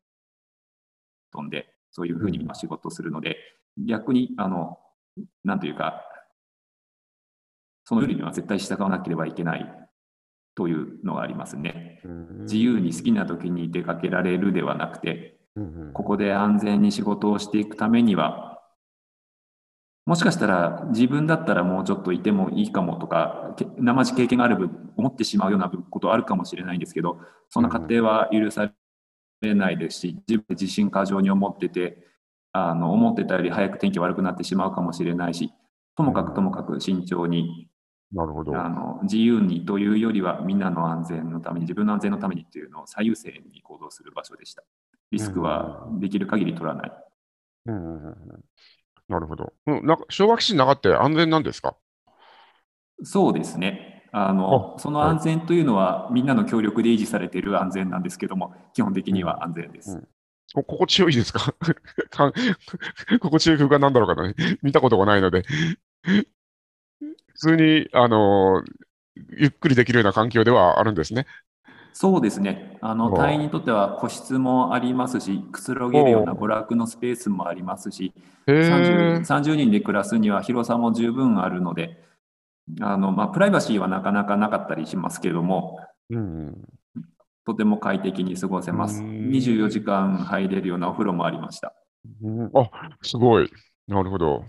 [1.32, 3.38] 飛んでそういうふうに今仕事をするので
[3.78, 4.80] 逆にあの
[5.44, 6.04] なんというか
[7.84, 9.66] そのルールには絶対従わなければいけない
[10.56, 12.02] というのがありますね。
[12.04, 15.40] うん自由に好きな時に出かけられるではなくて
[15.94, 18.62] ここで安全に仕事をしていくためには
[20.06, 28.72] もしかしたら自分だったらもうちょっといてもいいかもとかけ生地経験がある分思ってしまうようなことあるかもしれないんですけどそんな過程は許さ
[29.42, 32.06] れないですし自分で自信過剰に思ってて
[32.58, 35.52] あの思ってたより早く天気悪くなってしまうかもしれないし
[35.98, 37.70] ともかくともかく慎重に
[38.14, 38.56] なるほど。
[38.58, 44.64] あの自由にというよりはみんなの安全のために自分の安全のためにというのを最優先に行動する場所でした。
[45.12, 46.92] リスクはできる限り取らない。
[47.66, 48.16] うん
[49.10, 49.52] なるほど。
[49.68, 51.76] うんなんか昭和基地の中って安全なんですか？
[53.04, 54.08] そうですね。
[54.14, 59.92] あのその安全というのはみんなの協力で維持されている安全なんですけども、基本的には安全です。
[59.92, 60.08] うんこ
[60.64, 61.54] 心地よいですか？
[63.20, 65.44] 心地よい空間なんだろうかな、 見たことがないので。
[66.04, 68.72] 普通に、あのー
[69.38, 71.26] ゆっくりできるような環境ではあるんですね。
[71.94, 72.78] そうですね。
[72.82, 78.14] あのお隊員にとっては個室もありますし、くつろげるようなお娯楽のスペースもありますし、
[78.48, 79.24] へ 30, え。
[79.24, 82.04] 30人で暮らすには広さも十分あるので、
[82.82, 86.64] あのまあ、プライバシーはなかなかなかったりしますけれども、うんうん
[87.46, 89.02] とても快適に過ごせます。
[89.02, 91.74] うん24時間入れるようなお風呂もありました。
[92.24, 92.70] うんあ、
[93.02, 93.50] すごい。
[93.88, 94.46] なるほど。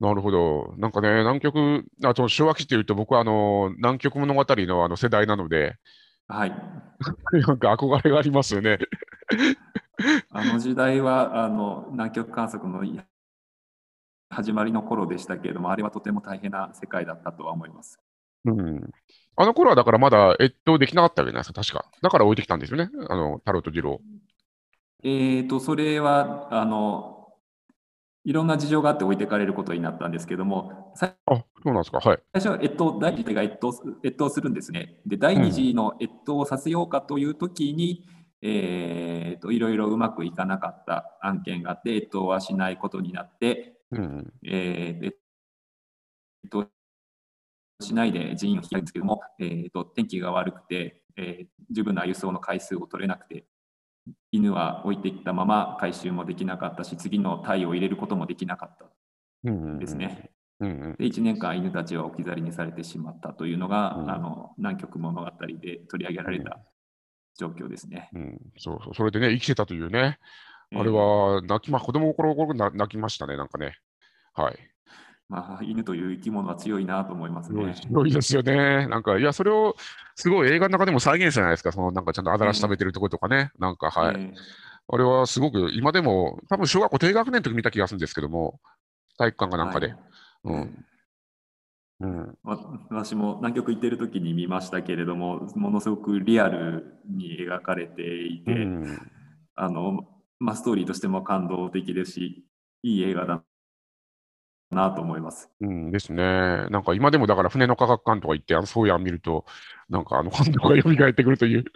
[0.00, 0.74] なるほど。
[0.78, 5.76] なんかね、南極、あと昭和基地っていうと、僕はあの南極物語のあの世代なので、
[6.28, 6.50] はい。
[7.46, 8.78] なんか憧れがありますよね。
[10.30, 12.84] あの時代はあの南極観測の
[14.30, 17.98] 始まりの頃でしたけれども、あれはとても大変な世界だったとは思います。
[18.50, 18.90] うん。
[19.36, 21.90] あの頃はだからまだ越冬できなかったわけじゃないですか、確か。
[22.02, 24.00] だから置いてきたんですよね、あの、太郎と次郎。
[25.04, 27.18] えーと、それは、あの、
[28.24, 31.98] いろんな事情があって置いてかれることになったんですけども、最あ、そうなんですか。
[31.98, 32.18] はい。
[32.34, 35.00] 最初は越冬、第一次が越冬す越冬するんですね。
[35.06, 38.04] で、第二次の越冬をさせようかというときに、
[38.42, 44.32] えーと、いろいろうまくいかなかった案件があって、越冬はしないことになって、うん。
[44.44, 45.16] えー、越
[46.50, 46.68] 冬
[47.80, 53.44] しないで人員を引き上げるんですけども、えーと、天気が悪くて、えー十分な輸送の回数を取れなくて、
[54.32, 58.86] 犬は置いていったまま回収もできなかったし、次の体を入れることもできなかった
[59.44, 59.78] うん。
[59.78, 60.30] ですね。
[60.60, 60.96] うんうん。
[60.96, 66.58] で1年間犬たちは置き去りにされてしまったというのが、うんあの南極物語で取り上げられた
[67.38, 68.08] 状況ですね。
[68.14, 68.94] うん、そうそう。
[68.94, 70.18] それでね、生きてたというね。
[70.74, 73.76] あれえーは、泣きま、子供の頃頃な泣きましたね、なんかね。
[74.32, 74.58] はい。
[75.28, 77.74] まあ、犬という生き物は強いなと思いますね。
[77.74, 78.86] すごいですよね。
[78.86, 79.76] なんか、いや、それを、
[80.14, 81.72] すごい映画の中でも再現したじゃないですか。
[81.72, 83.50] その、なんかちゃんとアザラシ食べてるところとかね。
[83.58, 84.14] なんか、はい。
[84.16, 84.32] えー
[84.90, 88.58] あれはすごく、今でも、多分小学校低学年の時見た気がするんですけども、
[89.18, 89.88] 体育館かなんかで。
[89.88, 89.98] はい
[90.44, 90.84] うん。
[92.00, 92.38] うん。
[92.42, 92.58] わ
[92.90, 98.98] 私も南極行ってる時に見ましたけれども、ものすごくリアルに描かれていて、うん。
[99.56, 102.46] あのまあ、ストーリーとしても感動的ですし、
[102.82, 103.42] いい映画だ
[104.70, 105.50] なと思います。
[105.60, 106.66] うんですね。
[106.70, 109.44] なんか今でもだから船の科学館とか行って、あのそうやん見ると、
[109.88, 111.64] なんかあの感動が蘇ってくるという。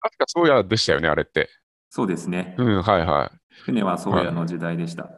[0.00, 1.48] 確かそうやでしたよね、あれって。
[1.90, 2.54] そうですね。
[2.58, 3.32] うん、はいは
[3.64, 5.10] 船は宗谷の時代でした。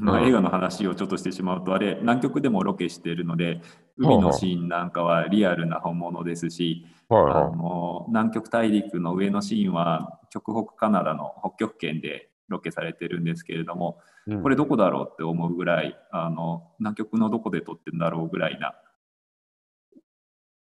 [0.00, 3.60] まあ、うん映画の話をちょっとしてしまうと、あれ、南極でもロケしているので、
[3.98, 6.86] 海のシーンなんかはリアルな本物ですし、い。
[7.08, 13.98] はいあはの南極大陸の上のシーンは、極北カナダの北極圏でロケされてるんですけれども、
[14.42, 18.74] これどこだろうって思うぐらい、あの南極のどこで撮ってるんだろうぐらいな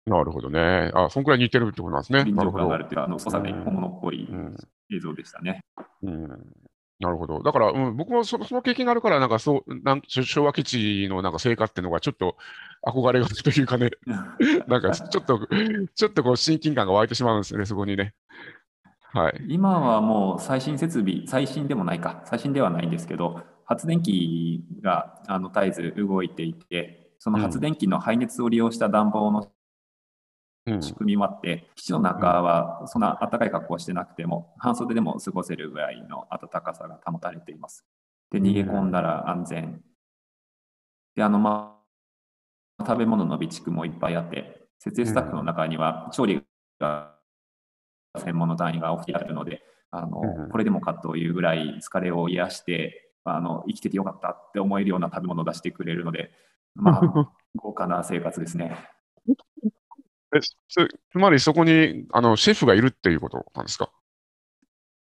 [0.07, 0.91] なるほどね。
[0.95, 2.25] あ、そんくらい似てるってことなんですね。
[2.25, 2.53] 臨場。
[2.53, 4.57] 感があるというか、あの、操作が本物っぽいうん
[4.93, 5.65] 映像でしたね。
[6.03, 6.29] うん
[7.01, 7.43] なるほど。
[7.43, 12.37] だから、うん、僕もそその経験があるから、なんかそう、なん昭和基地のなんか生活っていうのがちょっと
[12.87, 13.91] 憧れがというかね、
[14.69, 15.49] なんかちょっと、
[15.95, 18.15] ちょっとこう親近感が湧いてしまうんですよね、そこにね。
[19.15, 19.45] はい。
[19.49, 29.53] 今はもう最新設備、最新でもないか、最新ではないんですけど、発電機があの絶えず動いていて、その発電機の排熱を利用した暖房の
[30.67, 30.83] うん。
[30.83, 37.85] 仕組みもあって、基地の中はそんな暖かい格好をしてなくても、半袖でも過ごせるぐらいの暖かさが保たれています。
[38.33, 39.81] で、逃げ込んだら安全。
[41.15, 41.79] で、あの、ま
[42.79, 46.43] あ、食べ物の備蓄もいっぱいあって、設営スタッフの中には調理
[46.81, 47.14] が
[48.19, 56.31] 専門の単位が起きてあるので、あのうんこれでもかというぐらい疲れを癒して、あの生きててよかったって思えるような食べ物を出してくれるので、
[56.75, 58.77] まあ、豪華な生活ですね。
[60.37, 63.91] えつつまりそこにあのシェフがいるっていうことなんですか？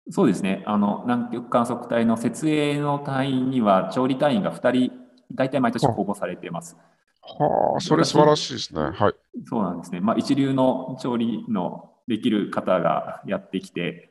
[0.10, 0.64] そうですね。
[0.66, 4.92] あの南極観測隊の設営の隊員には調理隊員が2人、
[5.32, 6.76] 大体毎年公募されています。
[7.22, 8.82] はあ、それ素晴らしいですね。
[8.82, 9.14] はい。
[9.46, 10.02] そうなんですね。
[10.02, 14.10] まあ、一流の調理のできる方がやってきて、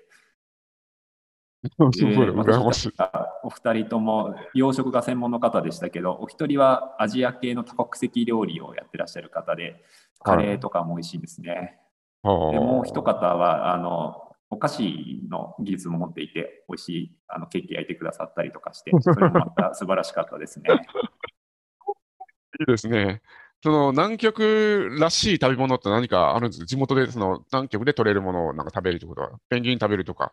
[1.92, 2.96] すごい、えー羨ましい私。
[2.96, 9.84] たちがお二人とも洋食が専門の方でしたけど、お一人はアジア系の多国籍料理をやってらっしゃる方で、
[10.22, 11.78] カレーとかも美味しいですね。
[12.22, 20.68] はあでもう一方はあのお菓子の技術も持っていて、美味しいあのケーキ焼いてくださったりとかして、それもまた素晴らしかったですね。
[22.60, 23.22] いいですね。
[23.62, 26.66] その南極らしい食べ物って何かあるんですか？
[26.66, 30.32] 地元でその南極で取れるものをなんか食べるってことは、ペンギン食べるとか、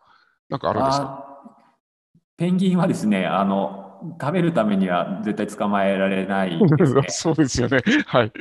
[0.50, 1.26] なんかあるんですか？
[2.38, 3.89] ペンギンはですねあの、
[4.20, 7.06] 食べるためには絶対捕まえられないですね。
[7.10, 7.82] そうですよね。
[8.06, 8.32] はい。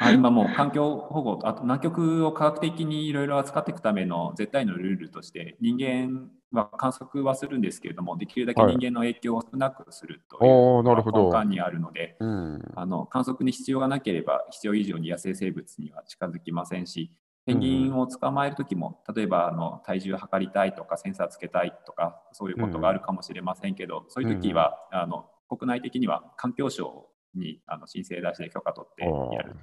[0.00, 12.62] あ今もう環境保護、あと南極を科学的にいろいろ扱っていくための絶対のルールとして、人間は観測はするんですけれども、できるだけはい人間の影響を少なくするという根幹にあるので、うん。
[12.74, 17.12] あの観測に必要がなければ必要以上に野生生物には近づきませんし、
[17.48, 29.56] ペンギンを捕まえるときも、例えばあの体重測りたいとか、センサーつけたいとか、そういうことがあるかもしれませんけど、そういうときは、あの国内的には環境省にあの申請出して許可取ってやる。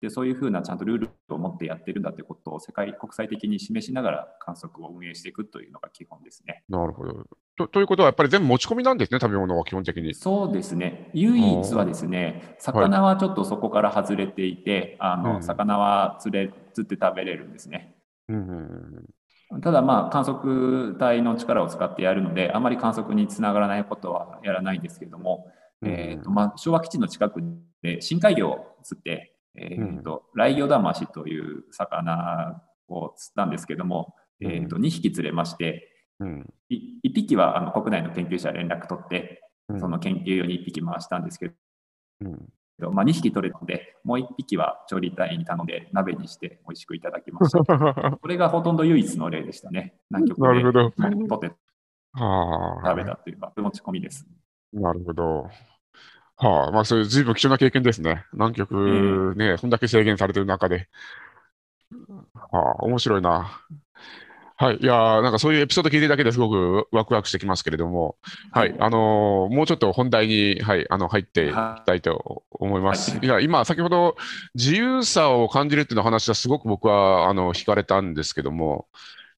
[0.00, 6.64] でそういうふうなちゃんとルールを持ってやってるんだということを世界国際的に示しながら観測を運営していくというのが基本ですね。
[6.70, 7.26] なるほど。
[7.56, 10.14] とということは、やっぱり全部持ち込みなんですね、食べ物は基本的に。
[10.14, 11.10] そうですね。
[11.12, 17.94] 唯一はですね、魚はちょっとそこから外れていて、あのうん魚は釣れ釣って食べれるんですね。
[19.62, 25.50] ただまあ観測隊の力を使ってやるので、あまり観測につながらないことはやらないんですけれども、
[25.82, 27.42] うんえーとまあ、昭和基地の近く
[27.82, 35.88] で深海魚を釣って、えーとライギョダマシという魚を釣ったんですけども、えーと2匹釣れまして、
[36.20, 36.46] うん。
[36.68, 41.54] い1匹はあの国内の研究者連絡取って、うんその研究用に1匹回したんですけど、
[42.22, 42.48] うん。
[42.90, 47.62] まあ、2匹取れたので、もう1匹は調理隊員に頼んで鍋にして美味しくいただきました。
[48.16, 49.96] これがほとんど唯一の例でしたね。
[50.10, 50.90] 南極でなるほど。
[51.38, 51.56] 取って
[52.12, 54.26] は食べたというか、持ち込みです。
[54.76, 55.50] あ、なるほど。
[56.36, 58.24] はあ、まあ、そういう随分貴重な経験ですね。
[58.32, 60.88] 南極ね、こんだけ制限されてる中で。
[62.34, 63.50] はあ、面白いな。
[64.60, 64.76] はい。
[64.76, 68.18] いやーなんかそういうエピソード聞いてるだけですごくワクワクしてきますけれども、
[68.52, 68.76] はい。
[68.78, 71.54] あのーもうちょっと本題に、はい、あの、入っていき
[71.86, 73.12] たいと思います。
[73.12, 74.16] はいいや、今、先ほど
[74.54, 78.86] 自由さを感じるっていうの話はすごく僕は、あの、惹かれたんですけども、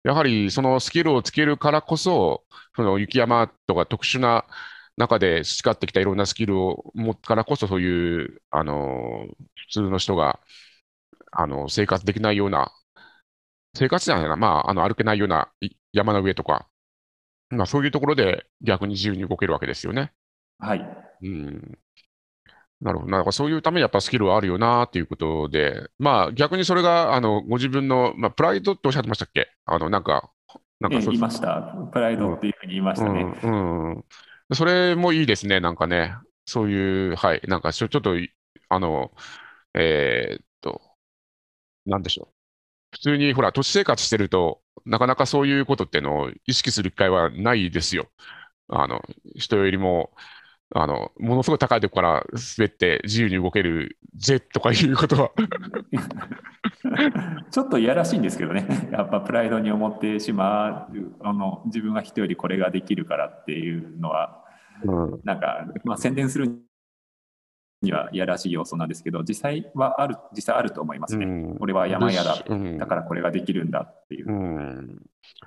[0.03, 2.43] やはりそのスキルをつけるからこそ、
[2.75, 4.45] その雪山とか特殊な
[4.97, 10.41] 中で培ってきたいろんなスキルを持つからこそ、そういう、あの、普通の人が、
[11.31, 12.73] あの、生活できないような、
[13.75, 16.69] 生活じゃないな、まあ、あの、歩けないようない山の上とか、
[17.51, 20.13] まあ、そういうところで逆に自由に動けるわけですよね。
[20.59, 20.81] はい。
[21.23, 21.79] うん。
[22.81, 23.11] なるほど。
[23.11, 29.53] なんかそういうためにやっぱスキルはあるよなっていうことで、まあ逆にそれが、あの、ご自分の、まあプライドっておっしゃってましたっけ？
[29.67, 30.33] あの、なんか、
[30.81, 31.63] なんええかそう言いました。
[31.93, 33.23] プライドっていうふうに言いましたね。
[33.43, 34.05] うん、うん。
[34.57, 36.17] それもいいですね、なんかね。
[36.45, 38.17] そういう、はい、なんかちょちょっと、
[38.69, 39.13] あの、
[39.75, 40.81] えーっと、
[41.87, 42.35] なんでしょう。
[42.93, 48.09] 普通に、ほら、都市生活してると、なかなかそういうことっていうのを意識する機会はないですよ。
[48.69, 49.03] あの、
[49.35, 50.13] 人よりも、
[50.75, 52.25] あの、ものすごい高いところから
[52.57, 55.31] 滑って自由に動けるぜとかいうことは、
[57.51, 58.67] ちょっといやらしいんですけどね。
[58.91, 64.45] やっぱプライドに思ってしまう、あの自分は人よりこれができるからっていうのは、
[64.85, 66.63] うん、なんか、まあ、宣伝する
[67.83, 71.27] にはいやらしい要素なんですけど、実際はある、実際あると思いますね。
[71.27, 72.43] うん俺は山屋だ。
[72.49, 74.33] うんだからこれができるんだっていうう。
[74.33, 75.03] ん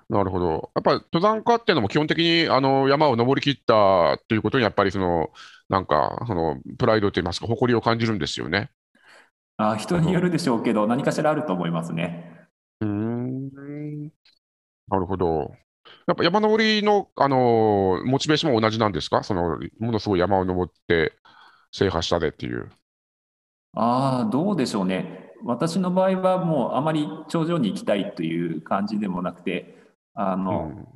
[0.10, 0.72] なるほど。
[0.76, 5.30] やっぱり登山家っていうのも基本的にあの山を登り切ったということにやっぱりその
[5.70, 8.70] なんかそのプライドといいますか誇りを感じるんですよね。
[9.58, 12.48] あ人によるでしょうけど、何かしらあると思いますね。
[12.82, 14.12] うーん。
[14.90, 15.52] なるほど。
[16.08, 19.24] やっぱ山登りのあのモチベーションも同じなんですか？
[19.24, 21.14] そのものすごい山を登って
[21.76, 22.72] 制覇したでっていう。
[23.74, 25.34] ああ、どうでしょうね。
[25.44, 29.76] 私の場合はもうあまり頂上に行きたいという感じでもなくて、
[30.14, 30.88] あうの、ん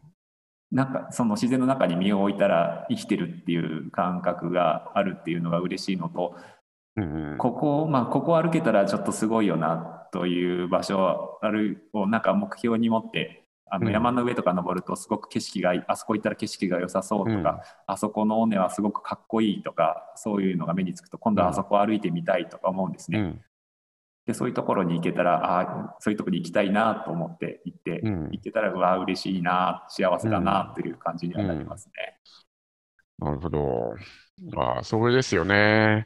[0.72, 6.36] なんかその自然の中に身を置いたら生きてるっていう感覚があるっていうのが嬉しいのと、
[6.96, 23.20] うんここ、まあ、ここ歩けたらちょっとすごいよなという場所あるをなんか目標に持って、あうんの山の上とか登るとすごく景色がいい、あそこ行ったら景色が良さそうとか、うんあそこの尾根はすごくかっこいいとか、そういうのが目につくと、今度はあそこ歩いてみたいとか思うんですね。
[23.20, 23.42] うん
[24.26, 32.20] で、そういうところに行けたら、あそういうところに行きたいなと思って行って、うん行けたら、うわ、嬉しいな、幸せだなという感じにはなりますね。
[33.18, 33.96] なるほど。
[34.56, 36.06] ああ、それですよね。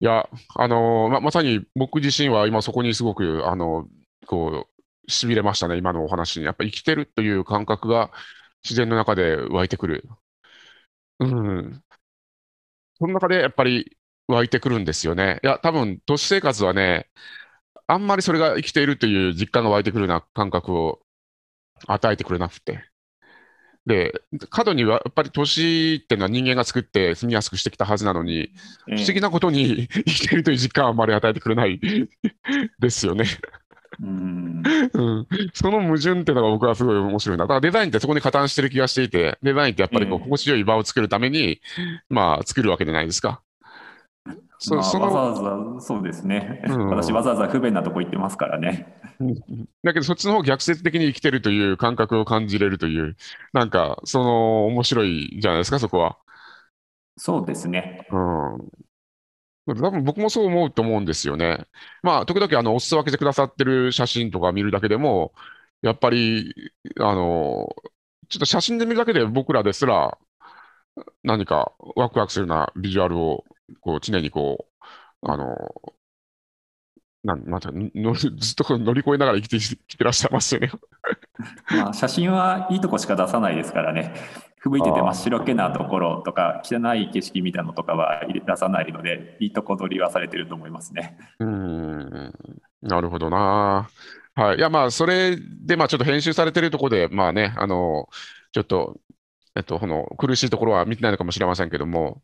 [0.00, 3.86] いや、あのま、まさに僕自身は今そこにすごく、あの、
[4.26, 4.71] こう、
[5.12, 6.46] しびれましたね、今のお話に。
[6.46, 8.10] やっぱ生きてるという感覚が
[8.64, 10.08] 自然の中で湧いてくる。
[11.18, 11.84] うん。
[12.98, 13.96] その中でやっぱり
[14.28, 15.40] 湧いてくるんですよね。
[15.42, 17.10] いや、多分都市生活はね、
[17.86, 21.00] あんまりそれが生きているという実感が湧いてくるような感覚を
[21.86, 22.88] 与えてくれなくて。
[23.86, 24.12] で、
[24.50, 28.52] 過度にはやっぱり都市っていうのは人間が作って住みやすくしてきたはずなのに、
[28.86, 31.80] ええ不思議なことに生きているという実感はあまり与えてくれない
[32.78, 33.24] ですよね。
[34.00, 34.62] うん
[34.94, 37.44] うんその矛盾っていうのが僕はすごい面白いな。
[37.44, 41.60] だからデザインってそこに加担してる気がしていて、デザインってやっぱりこうええ心地よい場を作るために、
[42.08, 43.42] まあ作るわけじゃないですか。
[44.58, 45.18] そまあ、そわのざ
[45.50, 48.94] わざそうですね、うん私わざわざ不便なとこ行ってますからね。
[49.82, 53.16] だけどそっちの方逆説的に生きてるという感覚を感じれるという、
[53.52, 56.16] なんかその面白いじゃないですか、そこは。
[57.16, 58.06] そうですね。
[58.10, 58.68] うん。
[59.66, 61.66] 多分僕もそう思うと思うんですよね。
[62.02, 65.32] まあ、時々あのお裾分けしてくださってる写真とか見るだけでも、
[65.82, 66.54] やっぱり、
[67.00, 67.68] あの、
[68.28, 70.18] ちょっと写真で見るだけで僕らですら、
[71.22, 73.44] 何かワクワクするようなビジュアルを、
[73.80, 74.66] こう、常にこ
[75.22, 75.56] う、あの、
[77.24, 80.72] なんまたの ずっと乗り越えながら生きてきてらっしゃいますよね。
[81.70, 84.12] まあ、写真はいいとこしか出さないですからね。
[84.62, 91.18] 吹雪いてて真っ白けなところとか、汚い景色みたいなのとかは出さないので、いいとこ取りはされてると思いますね。
[91.40, 92.32] うん、
[92.80, 93.88] なるほどな。
[94.34, 94.58] はい。
[94.58, 98.08] いや、まあ、それで、まあ、ちょっと編集されてるところで、まあね、あの、
[98.52, 99.00] ちょっと、
[99.56, 102.22] えっと、この苦しいところは見てないのかもしれませんけども、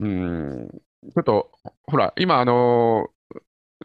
[0.00, 1.52] うん、ちょっと、
[1.84, 3.08] ほら、今、あの、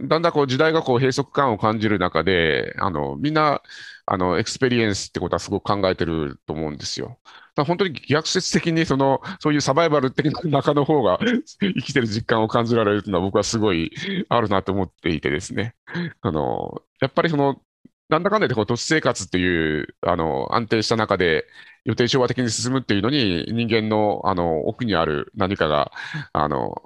[0.02, 3.62] だんだんこう時代がこう閉塞感を感じる中で、あのみんな
[4.06, 7.20] あの experience ってことはすごく考えてると思うんですよ。
[7.56, 11.20] だ本当に逆説的にそのそういうサバイバル的な中の方が
[11.60, 13.92] 生きてる実感を感じられるというのは僕はすごい
[14.30, 15.76] あるなと思っていてですね。
[16.22, 17.62] あのやっぱりその
[18.10, 21.46] なんだかんだでこう都市生活っていうあの安定した中で
[21.84, 25.92] 予定調和的に進むっていうのに人間のあの奥にある何かが
[26.32, 26.82] あの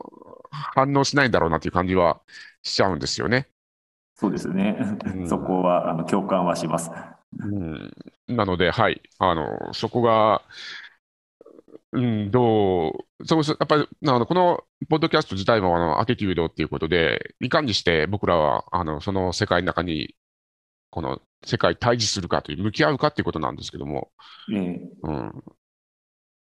[0.51, 2.21] 反応しないんだろうなという感じは
[2.63, 3.47] しちゃうんですよね。
[4.15, 4.77] そうですね。
[5.05, 6.91] うんそこはあの共感はします。
[7.39, 7.91] うん、
[8.27, 10.41] なので、はい、あのそこが、
[11.93, 20.15] うん、どう、そうやっぱりあのこのポッドキャスト自体もあのアティテュードっていうことで、いかにして僕らはあのその世界の中に、
[20.89, 24.11] この世界対峙するかという、向き合うかっていうことなんですけども、
[24.53, 25.43] ええうん、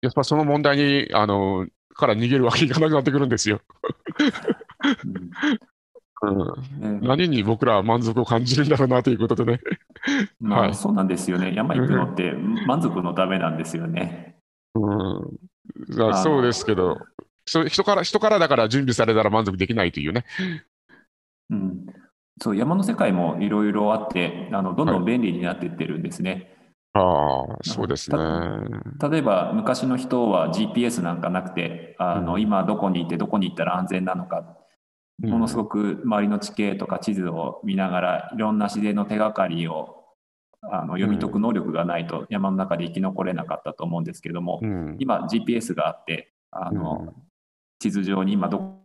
[0.01, 3.61] やっぱその問題にあのから逃げるわけにいかなくなってくるんですよ。
[5.05, 5.31] うん、
[6.21, 9.61] うんね何に僕らは満足を感じるんだろうなということでね。
[10.41, 11.55] まあ、はいそうなんですよね。
[11.55, 12.33] 山行くのって
[12.67, 14.37] 満足のためなんですよね。
[14.75, 15.39] うん、
[16.23, 16.99] そうですけど、
[17.47, 20.25] 人から人からだから準備されたら満足できないというね。
[21.51, 21.87] うん、
[22.41, 26.55] そう山の世界もいろいろあってあのどんどん便利になっていってるんですね。
[26.95, 28.19] ああ、そうですね。
[29.11, 34.58] 例えば昔の人は GPS なんかなくてあの、うん今どこにいてどこに行ったら安全なのか
[35.21, 40.05] ものすごく周りの地形とか地図を見ながらいろんな自然の手がかりを
[40.63, 47.15] あの読み解く能力がないと山の中で生き残れなかったと思うんですけども、うん、今 GPS があってあの、
[47.79, 48.79] 地図上に今ど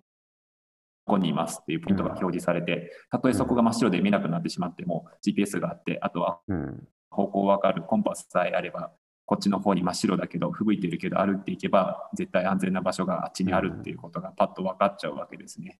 [1.06, 8.92] こにいますっていうポイントが表示されてたとえそこが真っ白で見えなくなってしまっても GPS があってあとはうん、方向わかるコンパスさえあれば
[9.26, 15.80] こっちの方に真っ白だけど吹雪いてるけど歩いていけば絶対安全な場所があっちにあるっていうことがパッと分かっちゃうわけですね。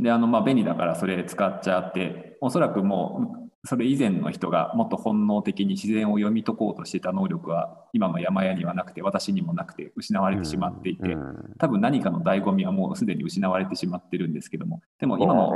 [0.00, 15.52] であのまあ便利だからそれ使っちゃっておそらくもうそれ以前の人がもっと本能的に自然を読み解こうとしてた能力は今の山屋にはなくて私にもなくて失われてしまっていてうん多分何かの醍醐味はもうすでに失われてしまってるんですけどもでも今の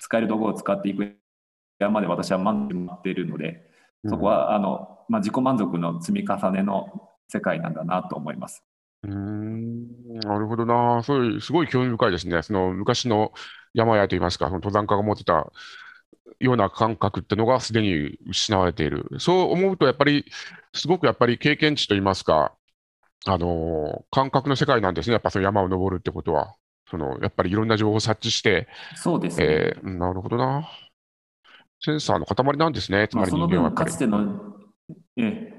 [0.00, 1.16] 使える道具を使っていく
[1.78, 3.70] 山で私は満足っているので
[4.08, 8.64] そこはあの、まあ、自己満足の積み重ねの世界なんだなと思います。
[9.02, 11.02] うーん、なるほどな。
[11.02, 12.42] そういう、すごい興味深いですね。
[12.42, 13.32] その昔の
[13.74, 15.52] 山屋といいますか、その登山家が持ってた
[16.40, 19.06] ような感覚ってのがすでに失われている。
[19.18, 20.24] そう思うと、やっぱり、
[20.74, 22.54] すごくやっぱり経験値といいますか、
[23.26, 25.14] あの感覚の世界なんですね。
[25.14, 26.54] やっぱその山を登るってことは。
[26.88, 30.68] そのやっぱりいろんな情報を察知して、そうですね、えーうんなるほどな。
[31.80, 33.08] センサーの塊なんですね。
[33.08, 33.98] つまり人間はやっぱり分かつ。
[33.98, 34.55] ての、
[35.16, 35.56] ええ。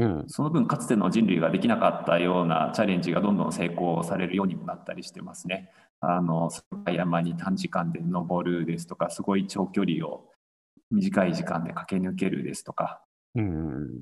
[0.00, 5.72] うん、その分かつての人類ができなかったようなチャレンジがどんどん成功されるようにもなったりしてますね。
[6.00, 6.50] あの
[6.86, 10.30] 山に短時間で登るですとかすごい長距離を
[10.92, 13.02] 短い時間で駆け抜けるですとか。
[13.34, 14.00] うん、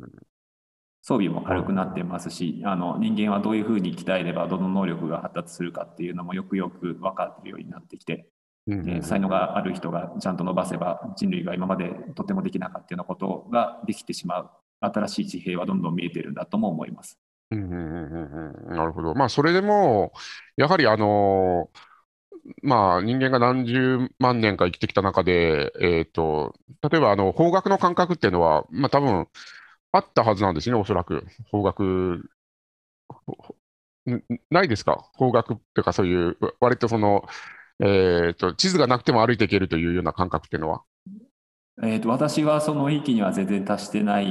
[1.02, 8.28] 装備も軽くなってますしあの人間はどういうふうに鍛えればどの能力が発達するかっていうのもよくよく分かっているようになってきて
[8.66, 14.50] う才能がある人がちゃんと伸ばせば人類が今までとてもできなかったようなことができてしまう
[14.80, 17.18] 新しい地平はどんどん見えてるんだとも思います。
[17.50, 19.14] うんなるほど。
[19.14, 20.12] まあ、それでも、
[20.56, 21.70] やはりあの
[22.62, 26.54] まあ、人間が何十万年か生きてきた中で、えっと、
[26.88, 29.26] 例えばあの方角の感覚っていうのは、まあ、多分
[29.92, 31.24] あったはずなんですね、おそらく。
[31.50, 32.18] 方角、
[34.50, 35.08] ないですか？
[35.14, 37.24] 方角っていうか、そういう、わ割とその、
[37.80, 40.82] えっと、地図がなくても歩いていけるというような感覚っていうのは？
[41.82, 44.26] えー、と私はその域には全然達してない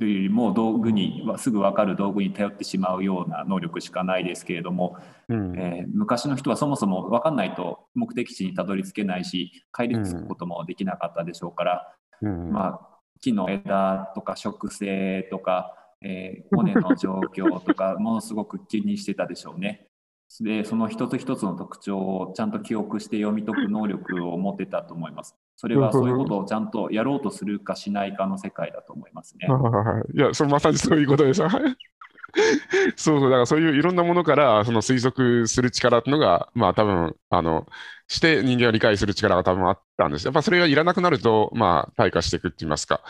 [0.00, 4.96] というよりも道具にはすぐ分かる道具に頼ってしまうような能力しかないですけれども、
[5.28, 12.80] うんえー昔の人はそもそも分かんないと目的地にたどり着けないし帰り着くこともできなかったでしょうから、うんまあ、
[13.20, 19.86] 木の枝とか植生とか、えー骨の状況とか ものすごく気にしてたでしょうね。
[20.40, 25.36] でその一つ一つの特徴をちゃんと記憶して読み解く能力を持ってたと思います。
[25.60, 29.46] それはそういうことをちゃんとやろうとするかしないかの世界だと思いますね。
[30.16, 31.42] いや、そまさにそういうことです。
[32.96, 37.66] そうそう、だからそういういろんなものからその推測する力っていうのが、まあ多分、あの、
[38.08, 40.24] して人間を理解する力が多分あったんです。
[40.24, 43.02] やっぱそれがいらなくなると、まあ退化していくって言いますか、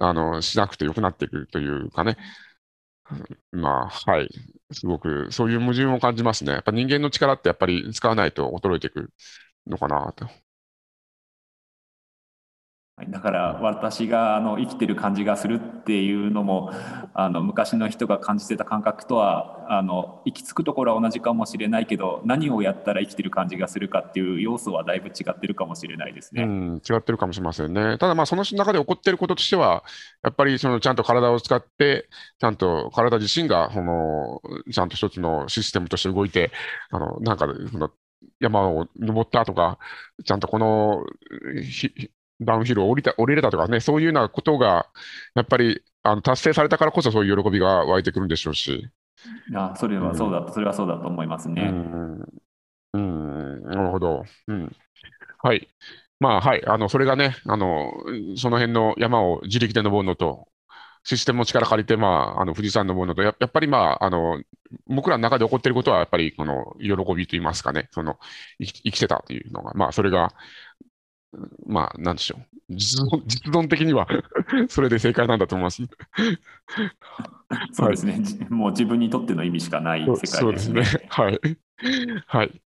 [0.00, 2.16] あの、しなくてよくなっていくというかね。
[3.52, 4.28] まあ、はい。
[4.72, 6.52] すごく、そういう矛盾を感じますね。
[6.52, 9.10] やっぱ人間の力ってやっぱり使わないと衰えていく
[9.66, 10.26] のかなと。
[13.06, 16.72] だから私があの生きてる感じがするっていうのも
[17.14, 26.42] あの昔の人が感じてた感覚とはあの行き着くところは同じかもしれないけど何をやったら生きてる感じがするかっていう要素はだいぶ違ってるかもしれないですね。
[26.42, 27.98] うん、違ってるかもしれませんね。
[27.98, 29.84] ただまあその中で起こってることとしては
[30.24, 32.08] やっぱりそのちゃんと体を使って
[32.40, 34.42] ちゃんと体自身がその
[34.72, 36.50] ちゃんと一つのシステムとして動いて
[36.90, 37.90] あのなんかその
[38.40, 39.78] 山を登ったとか、
[40.24, 41.04] ちゃんとこの
[42.40, 44.86] ダウンヒルを降りた降りれたとかね、そういうようなことが、
[45.34, 48.88] やっぱりあの達成されたからこそ、そういう喜びが湧いてくるんでしょうし。
[49.54, 51.62] あそれはそうだ、うん、それはそうだと思いますね。
[51.62, 52.24] うん、
[52.92, 54.24] うん、なるほど。
[54.46, 54.76] うん、
[55.42, 55.68] はい。
[56.20, 56.66] まあ、はい。
[56.66, 57.92] あの、それがね、あの、
[58.36, 60.48] その辺の山を自力で登るのと、
[61.04, 64.42] システムの力借りて、まあ、あの富士山登るのとや、やっぱり、まあ、あの
[64.86, 68.18] 僕らの中で起こっていることは、やっぱりこの喜びといいますかね、その
[68.60, 70.34] 生き生きてたというのが、まあ、それが
[71.66, 72.46] まあ、なんでしょう。
[72.70, 74.06] 実存実存的には
[74.68, 75.82] それで正解なんだと思います。
[77.72, 80.38] そうですね、はい、もう自分にとっての意味しかない世界ですね。
[80.40, 81.06] そうですね。
[81.08, 81.40] はい。
[82.26, 82.62] はい。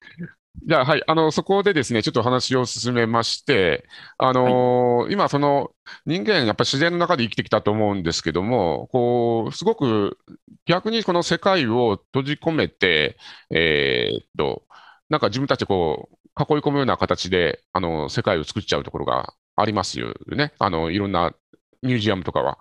[0.66, 3.86] じゃあ、はい、あの、そこでですね、ちょっと話を進めまして、
[4.18, 5.70] あのーはい、今、その、
[6.04, 10.18] 人間、やっぱり自然の中で生きてきたと思うんですけども、こう、すごく、
[10.66, 13.16] 逆にこの世界を閉じ込めて、
[13.50, 14.64] えー、っと、
[15.08, 20.52] なんか自分たちこう、囲い込むような形で、あの、世界を作っちゃうところがありますよね。
[20.58, 21.34] あの、いろんな
[21.82, 22.58] ミュージアムとかは。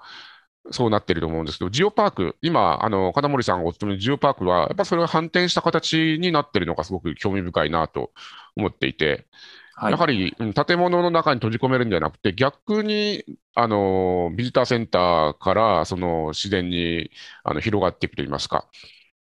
[0.70, 8.12] そうなってると思うんですけど、ジオパーク、今、あの金森さんがお勤めるジオパークは、やっぱそれが反転した形になってるのがすごく興味深いなと
[8.58, 9.28] 思っていて、
[9.76, 10.36] はい、やはり
[10.68, 13.24] 建物の中に閉じ込めるんじゃなくて、逆に
[13.56, 17.12] あのビジターセンターからその自然に
[17.46, 18.68] あの広がっていくといいますか、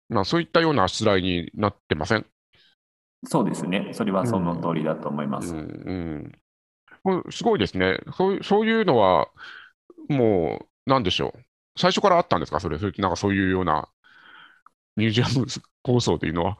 [0.08, 2.24] まあ、そういったようなしつらいになってません？
[3.26, 5.54] そうですね、それはその通りだと思います。
[5.54, 6.32] うん
[7.04, 8.42] うん、すごいですねそう。
[8.42, 9.28] そういうのは、
[10.08, 11.40] もう、なんでしょう。
[11.76, 12.60] 最初からあったんですか？
[12.60, 13.88] それ、それなんかそういうような
[14.96, 15.46] ミュージアム
[15.82, 16.58] 構想というのは。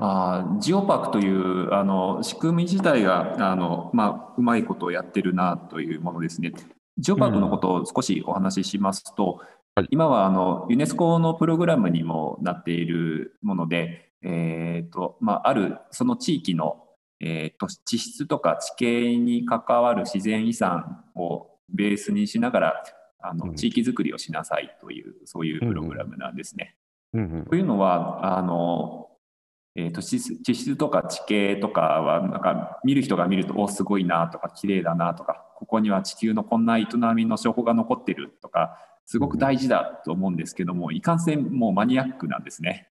[0.00, 6.52] あジオパークというあの仕組み自体があの、まあ、うまいことをやってるなというものですね。
[6.96, 9.40] ジオパークのことを少しお話ししますと、
[9.76, 16.84] うん、今はあのユネスコのプログラムにもなっているもので、えーとまあ、あるその地域の、
[17.20, 22.82] えーと、地質とか地形に関わる自然遺産をベースにしながら
[23.20, 26.76] あの、地域づくりをしなさいというそういうプログラムなんですね。
[27.48, 29.08] というのはあの、
[29.74, 42.88] えーと、地質とか地形とかはなんか見る人が見るとおすごいなとか綺麗だなとかここには地球のこんな営みの証拠が残ってるとかすごく大事だと思うんですけどもいかんせんもうマニアックなんですね。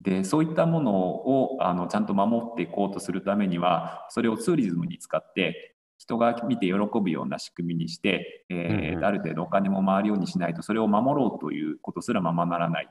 [0.00, 12.88] でそういったものをあのちゃんと守っていこうとするためにはそれをツーリズムに使って人が見て喜ぶような仕組みにして、えー、ある程度お金も回るようにしないとそれを守ろうということすらままならない。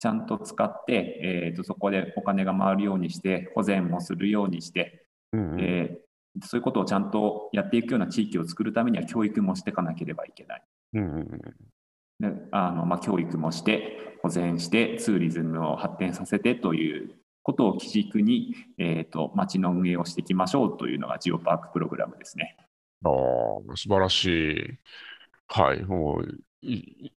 [0.00, 10.62] ちゃんと使って、えーと、そこでお金が回るようにして保全もするようにして、うんうん、えー、そういうことをちゃんとやっていくような地域を作るためには教育もしていかなければいけない。
[10.94, 11.38] うんうん、で
[12.50, 22.56] あのまあ、教育もして保全してツーリズムを発展させてということを基軸に、えーと、街の運営をしていきましょうというのがジオパークプログラムですね。
[23.04, 24.78] ああ、素晴らしい。
[25.46, 26.38] はい、もう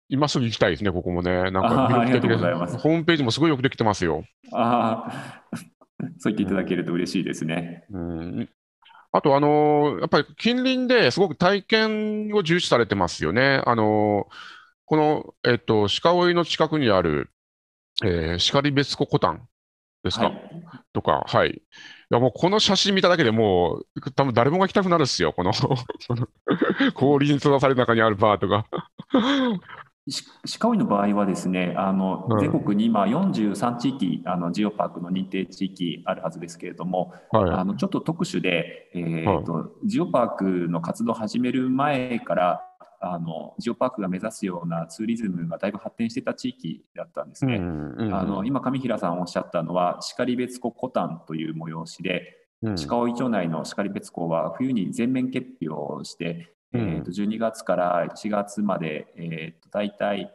[0.10, 1.50] 今すぐ行きたいですね、ここもね。
[1.50, 4.26] なんか魅力的でホームページもすごいよくできてますよ。
[4.52, 5.44] ああ、
[6.20, 7.86] そう言っていただけると嬉しいですね。
[7.90, 8.50] うん、うん
[9.12, 13.64] あと、あのー、やっぱり近隣ですごく体験を重視されてますよね。
[13.66, 14.59] あのー
[14.90, 17.30] この、えっと、鹿追いの近くにある、
[18.04, 19.48] えー、鹿別湖コタン
[20.04, 20.42] ですか、はい、
[20.94, 21.50] とか、はい。
[21.50, 21.62] い
[22.10, 25.52] やもうこの写真見ただけでもう、多分誰もが来たくなるっすよ、この。
[26.96, 28.66] 氷に閉ざされた中にあるバーとか。
[30.60, 42.69] 鹿追いの場合はですね、あの、うん、全国に今43地域あのジオパークの認定地域あるはずですけれども、はい、あのちょっと特殊で、えーと、はい、ジオパークの活動を始める前から
[43.02, 47.56] あのジオパークが目指すようなツーリズムがだいぶ発展していた地域だったんですね。
[47.56, 60.34] うんうん、あの今上平さんおっしゃったのは然別湖コタンという催しで、うん、鹿追町内の然別湖は冬に全面結氷をして、うん、えー、と12月から1月まで、えー、と大体、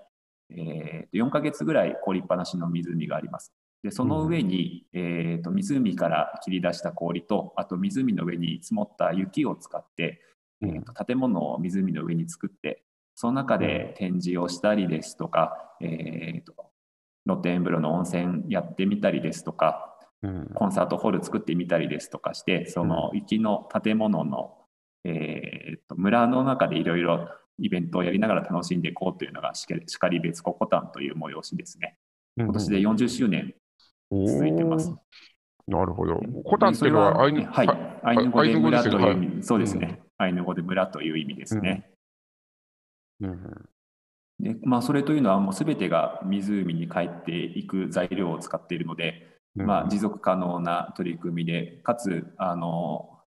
[0.51, 3.53] えー、と4ヶ月ぐらい凍りっぱなしの湖があります。
[3.83, 10.23] でその上に、うん、えー、と湖から切り出した氷とあと湖の上に積もった雪を使って
[10.65, 12.83] えーと、建物を湖の上に作って
[13.15, 16.55] その中で展示をしたりですとか、えーと、
[17.27, 24.57] 露天風呂の温泉やってみたりですとか、うん、コンサートホール作ってみたりですとかしてその行きの建物の、
[25.05, 31.97] えー、と村の中でいろいろイベントをやりながら楽しんでいこうというのがしかり別ココタンという催しですね。
[32.37, 33.55] 今年で40周年
[34.11, 34.93] 続いてます。
[35.67, 36.21] なるほど。
[36.45, 37.47] コタンっていうのはアイヌ、
[38.31, 41.91] 語で村という意味、そうですね、アイヌ語で村という意味ですね。
[44.41, 53.21] でまあ、それというのはもう全てが湖に帰っていく材料を使っているので、まあ、持続可能な取り組みでかつあの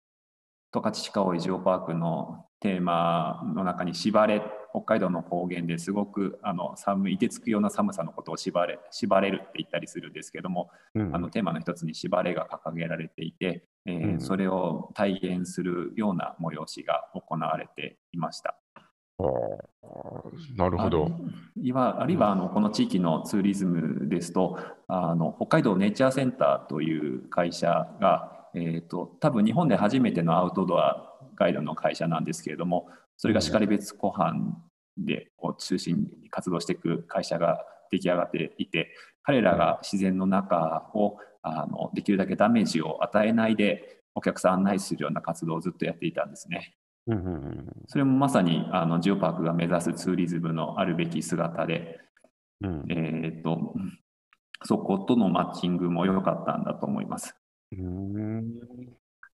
[0.72, 4.42] 十勝鹿追ジオパークのテーマの中に縛れ
[4.77, 18.59] 北海道の方言ですごくあの寒いいてつくような寒さのことを縛れ縛れるって言ったりするんですけども、うん、あのテーマの一つに縛れが掲げられていて、えーうん、それを体現するような催しが行われていました。
[20.57, 21.07] なるほど。
[21.07, 24.59] あるいはあのこの地域のツーリズムですと
[24.89, 34.55] あの北海道ネイチャーセンターという会社が、えーと、多分日本で初めてのアウトドアガイドの会社なんですけれどもそれが然別湖畔
[34.99, 38.91] でを中心に活動していく会社が出来上がっていて
[39.23, 46.75] 彼らが自然の中をあのできるだけダメージを与えないでお客さん案内するような活動をずっとやっていたんですね。
[47.87, 52.01] それもまさにあのジオパークが目指すツーリズムのあるべき姿で、
[52.62, 53.75] うん、えっ、と
[54.64, 57.37] そことのマッチングも良かったんだと思います。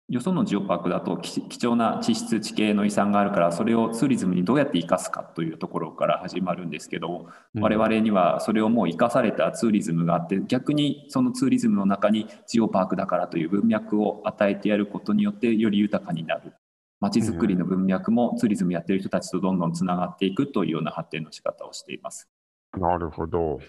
[0.10, 16.54] よそのジオパークだと貴重な地質地形の遺産があるからそれをツーリズムにどうやって生かすかというところから始まるんですけど、うん、我々にはそれをもう生かされたツーリズムがあって逆にそのツーリズムの中にジオパークだからという文脈を与えてやることによってより豊かになる
[17.02, 22.28] 街づくりの文脈もツーリズムやってる人たちとどんどんつながっていくというような発展の仕方をしています。
[22.76, 23.60] なるほど。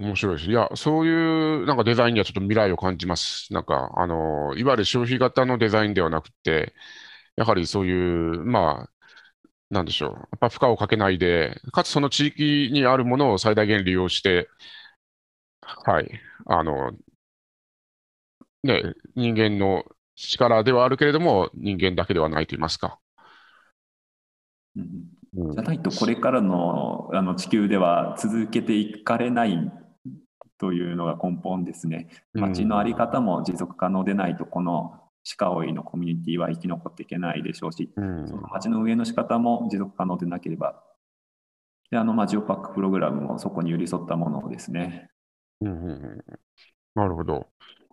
[0.00, 0.50] 面白いです。
[0.50, 3.52] いや、そういうなんかデザインにはちょっと未来を感じます。
[3.52, 6.74] なんか、あの、いわゆる消費型のデザインではなくて、
[7.36, 8.90] やはりそういう、まあ、
[9.70, 10.12] なんでしょう。
[10.12, 14.48] やっぱ負荷をかけないで、かつその地域にあるものを最大限利用して、
[15.62, 16.10] はい、
[16.46, 16.92] あの、
[18.62, 19.84] ね、人間の
[20.16, 22.98] 力ではあるけれども、人間だけではないと言いますか。
[24.76, 29.79] うん、じゃないと、これからのあの地球では続けていかれない
[30.60, 32.08] というのが根本ですね。
[32.34, 35.00] 街の在り方も持続可能でないと、この
[35.38, 40.82] 鹿追いのコミュニティは生き残っていけないでしょうし、うん、その街の上の仕方も持続可能でなければ、
[41.90, 45.10] であのまあジオパックプログラムもそこに寄り添ったものですね。
[45.62, 46.24] うんうんうん、
[46.94, 47.46] なるほど。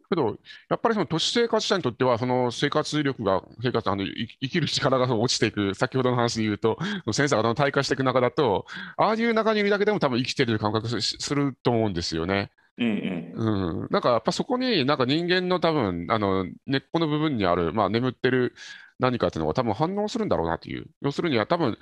[0.09, 0.37] けど、
[0.69, 6.77] やっぱりその都市生活者にとっては、その生活力が、生活、あの生きる力が落ちていく、先ほどの話で言うと、
[7.11, 8.65] センサーが退化していく中だと、
[8.97, 12.51] ああいう中にいるだけでも多分生きてる感覚すると思うんですよね。
[12.79, 18.53] ええ、うん、なんかやっぱそこになんか人間の多分あの根っこの部分にある、まあ、眠ってる
[18.99, 21.77] 何かっていうのが多分反応するんだろうなという、要するには多分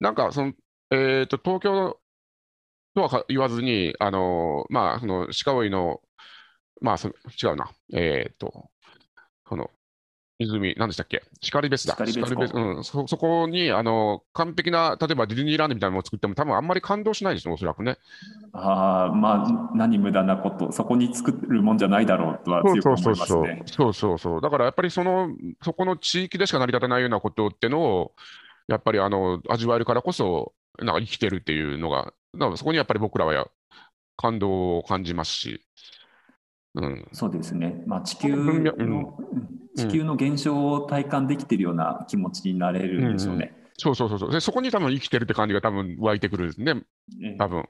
[0.00, 0.52] なんかその、
[0.90, 2.00] えーと、東京
[2.94, 6.00] とは言わずに、あのまあ、その鹿追の
[6.80, 7.12] まあ、そ違
[7.52, 7.70] うな。
[7.92, 8.70] えっ、ー、と、
[9.44, 9.70] この、
[10.38, 11.22] 湖、何でしたっけ？
[11.42, 11.94] 光別だ。
[11.94, 13.06] 光別うんそ。
[13.06, 17.98] そこに、あの、完璧な、例えばディズニーランドみたいなものを作っても、多分あんまり感動しないですよ、おそらくね。
[18.52, 23.62] ああ、まあ、何無駄なこと、そこに作るもんじゃないだろうとは強く思いますね。
[23.66, 25.28] そうそうそうだからやっぱりその、
[25.62, 28.14] そこの地域でしか成り立たないようなことってのを、
[28.66, 33.46] やっぱりあの味わえるからこそ、なんか生きてるっていうのが、だからそこにやっぱり僕らはや
[34.16, 35.60] 感動を感じますし、
[36.74, 39.06] うん、そうですね、まあ、地球の、うん、
[39.76, 43.52] 地球の現象を体感できているような気持ちになれるんでしょうね。
[43.54, 46.82] うんそうそうそうでそこに多分生きてるって感じが多分湧いてくるんですね、
[47.38, 47.60] 多分。
[47.60, 47.64] い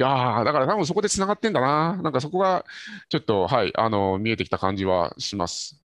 [0.00, 2.64] やだから多分そこでつながってんだな、なんかそこが
[3.10, 5.84] ちょっと、はい、あの見えてきた感じはします。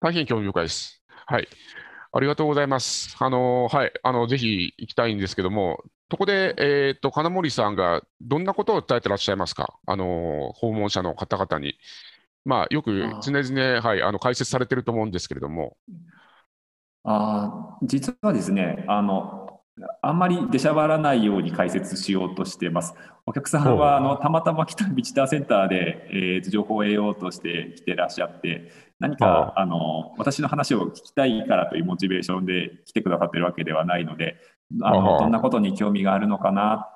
[0.00, 1.02] 大変興味深いです。
[1.26, 1.46] はい。
[2.16, 3.14] ありがとうございます。
[3.20, 9.74] あの、はい、あの、ぜひ行きたいんですけども、そこで、えっ、ー、と、金森さんがどんなことを伝えてらっしゃいますか？
[9.86, 11.74] あの、訪問者の方々に。
[12.44, 15.76] まあ、よく常々、はい、あの、解説されてると思うんですけれども。
[17.04, 19.60] あ実はですね、あの、
[20.00, 22.94] あんまり出しゃばらないように解説しようとしています。
[23.26, 34.36] お客さんはあのたまたま来たビジターセンターで、えー、情報を得ようとして来てらっしゃって、何かあの私の話を聞きたいからというモチベーションで来てくださってるわけではないので、
[34.82, 36.88] あのどんなことに興味があるのかな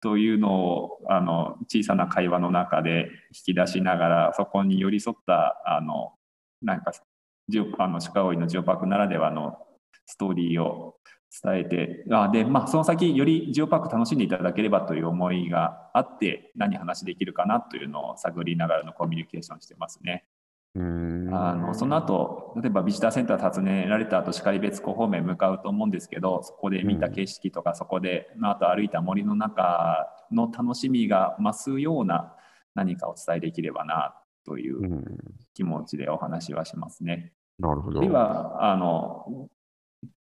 [0.00, 3.08] というのをあの小さな会話の中で
[3.46, 6.12] 引き出しながらそこに寄り添ったあの
[6.62, 6.92] なんか
[7.48, 9.58] ジオあの鹿追のジオパークならではの
[10.06, 10.96] ストーリーを
[11.42, 20.24] 伝えてあで、まあ、その先よりジオパーク楽しんでいただければという思いがあって何話できるかなというのを探りながらのコミュニケーションしてますね。
[20.74, 32.34] うんあのその後例えばビジターセンター訪ねられた後然別湖方面向かうと思うんですけどそこで見た景色とか、そこでの後歩いた森の中の楽しみが増すような
[32.74, 34.14] 何かお伝えできればな
[34.44, 35.04] といううん
[35.54, 37.32] 気持ちでお話はしますね。
[37.58, 38.00] なるほど。
[38.00, 39.48] ではあの、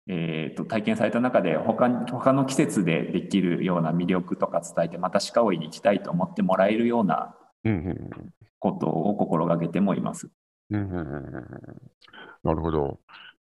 [0.08, 7.36] えー、と体験された中で他に他の季節でできるような魅力とか伝えてまた鹿追いに行きたいと思ってもらえるような
[8.58, 10.30] ことを心がけてもいます。
[10.70, 11.44] うんうんうんうん
[12.42, 13.00] なるほど。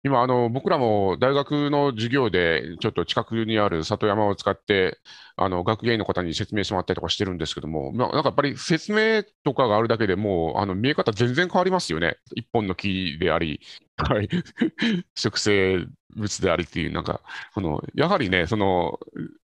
[0.04, 4.98] 今、あの僕らも大学の授業で、ちょっと近くにある里山を使って、
[5.36, 12.18] あの学芸員の方に説明してもらったりとかしてるんですけども、まあ、なんかやっぱり説明とかがあるだけでもう、あの見え方全然変わりますよね。
[12.36, 13.60] 一本の木であり、
[13.98, 14.30] はい、
[15.16, 15.86] 植生
[16.16, 17.22] 物でありっていう、なんか、
[17.54, 19.00] そのやはりね、その、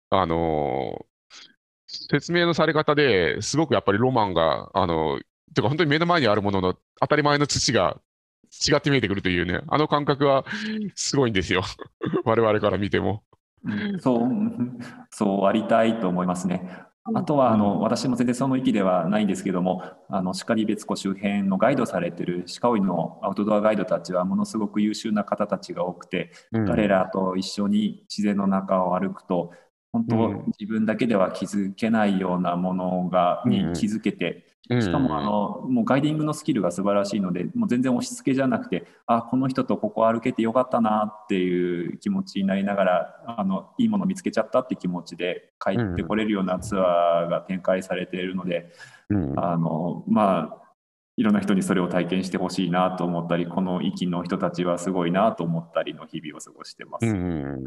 [0.10, 1.06] あの
[2.10, 5.20] 説明のされ方ですごくやっぱりロマンが、あの、
[5.54, 7.98] てか本当に目の前にあるものの当たり前の土が
[8.68, 10.46] 違って見えてくるというね、あの感覚は
[10.96, 11.64] すごいんですよ。
[12.26, 13.24] 我々から見ても。
[14.00, 14.30] そう、
[15.10, 16.86] そうありたいと思いますね。
[17.14, 29.52] あとはあの、私も全然その域ではないんですけども、あの鹿別湖周辺のガイドされてる鹿追いのアウトドアガイドたちはものすごく優秀な方たちが多くて、うん彼らと一緒に自然の中を歩くと、
[29.96, 30.44] 本当、うん。
[30.60, 48.74] 自分だけでは気づけないようなものが、うんに気づけて、うんしかもあのもうガイディングのスキルが素晴らしいので、もう全然押し付けじゃなくて、あこの人とここ歩けてよかったなっていう気持ちになりながら、あのいいもの見つけちゃったって気持ちで帰ってこれるようなツアーが展開されているので、
[49.10, 49.40] うん。
[49.40, 50.65] あのまあ
[51.18, 57.06] いろんな人にそれを体験してほしいなと思ったり、この域の人たちはすごいなと思ったりの日々を過ごしてます。
[57.06, 57.64] うんうん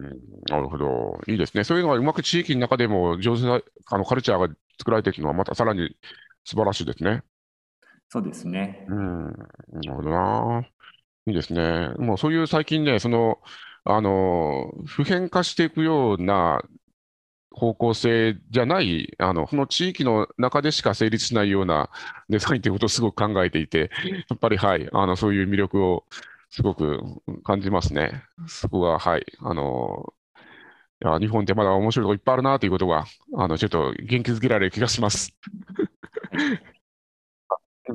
[0.49, 1.19] なるほど。
[1.27, 1.65] いいですね。
[1.65, 5.97] そういうのがうまく地域の中でも上手なあのカルチャーが作られていくのは、またさらに
[6.45, 7.23] 素晴らしいですね。
[8.11, 8.87] そうですね。
[8.89, 9.33] うん、な
[9.83, 10.63] るほどな。
[11.27, 11.91] いいですね。
[11.99, 13.39] もうそういう最近ね、その、
[13.85, 16.63] あの、普遍化していくような
[17.51, 21.91] 方向性じゃない、あの、その地域の中でしか成立しないような
[22.29, 23.91] デザインということをすごく考えていて、
[24.29, 26.05] やっぱりはい、あの、そういう魅力を
[26.51, 27.01] すごく
[27.45, 28.23] 感じますね。
[28.47, 30.13] そこが、はい、あの、
[31.05, 33.05] いや、日本ってまだ面白いとこいっぱいあるなということが、
[33.37, 35.37] あの、ちょっと元気づけられる気がします。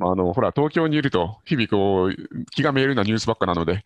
[0.00, 3.84] あの、ほら、東京にいると、日々こう、気が見えるようなニュースばっかなので、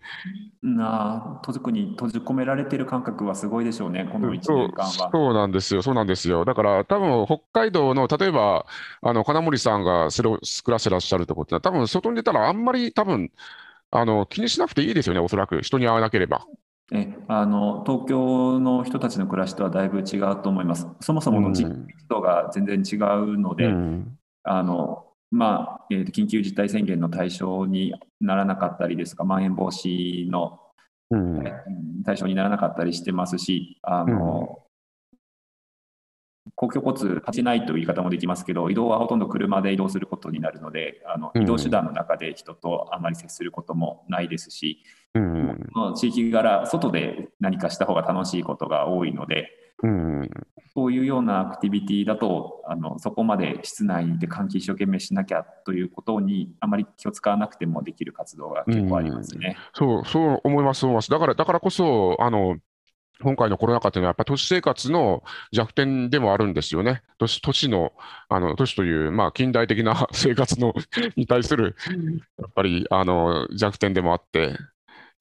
[0.63, 5.11] なあ、特に閉じ込められてる感覚はすごいでしょうね、この1そう年間は。
[5.13, 6.45] そうなんですよ、そうなんですよ。
[6.45, 8.67] だから、多分北海道の、例えば、
[9.03, 13.31] あの金森さんがそれを暮らしてらっしゃるところってのは、多分外に出たら、あんまり多分
[13.91, 16.47] あの気にしなくていいですよね、おそらく、人に会わなければ。
[16.91, 20.89] えあの東京の人たちの暮らしとはだいぶ違うと思います。
[21.01, 30.61] そもそもの人うん口が全然違うので、うんあのまあえーと緊急事態宣言の対象にならなかったりですとか、まん延防止の
[31.11, 31.45] うん。
[32.05, 34.63] 対象にならなかったりしてますし、あの
[36.55, 41.43] 公共交通走ないという言い方もできますけど、移動はほとんど車で移動することになるので、あのうん。
[41.43, 44.83] 移動手段の中で人とあまり接することもないですし、
[45.15, 45.71] うん。
[45.97, 49.49] 地域柄、外で何かした方が楽しいことが多いので、
[49.83, 50.31] うん
[50.79, 59.57] そういうようなアクティビティだと、あのそこまで室内で換気一生懸命しなきゃということに、あまり気を使わなくてもできる活動が結構ありますね。
[59.75, 61.11] そう、そう思います、思います。
[61.11, 62.59] だから、だからこそ、あの、
[63.21, 67.03] 今回のコロナ禍というのは、やっぱり都市生活の弱点でもあるんですよね。
[67.19, 67.93] 都市都市の、
[68.29, 70.75] あの都市という、まあ、近代的な生活の
[71.17, 71.75] に対する、
[72.39, 74.57] やっぱりあの弱点でもあって、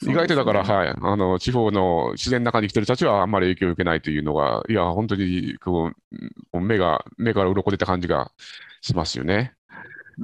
[0.03, 6.17] 意外とだから、ねはい、あの地方の自然の中に生きてる人たちはあんまり影響を受けないというのが、いや、本当にこう
[6.51, 8.31] こう目が、目から鱗出た感じが
[8.81, 9.53] しますよね。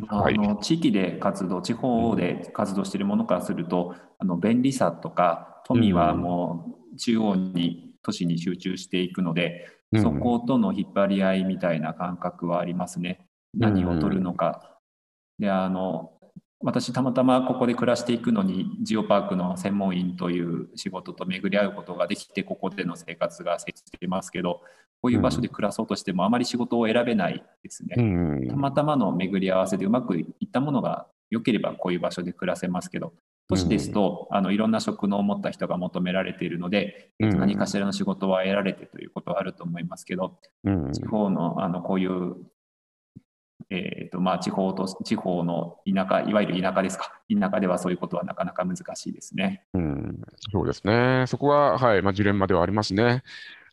[0.08, 13.28] あの地域で活動、地方で活動しているものからすると、あの便利さとか富はもう中央に、都市に集中していくので、うんそことの引っ張り合いみたいな感覚はありますね。
[13.54, 14.80] 何を取るのか。
[15.38, 16.13] であの
[16.64, 24.62] 私たまたまここで暮らしていくのにジオパークの専門員という仕事と巡り合うことができてここでの生活が成立していますけど
[25.02, 27.96] こういう場所で暮らそうとしてもあまり仕事を選べないですね。
[27.98, 28.48] うん。
[28.48, 33.12] たまたまの巡り合わせでうまくいったものが良ければこういう場所で暮らせますけど
[33.50, 37.42] 都市ですと、あのいろんな職能を持った人が求められているので、えっとうん。
[37.42, 40.92] 何かしらの仕事は得られてということはあると思いますけどうん。
[40.94, 42.36] 地方のあのこういう、
[43.70, 49.66] えーとまあ、地方と地方の田舎いわゆる田舎ですか田舎ではそういうことはなかなか難しいですね。
[49.74, 51.26] うん、そうですね。
[51.28, 53.24] そこは、はい、まあ、ジレンマではありますね。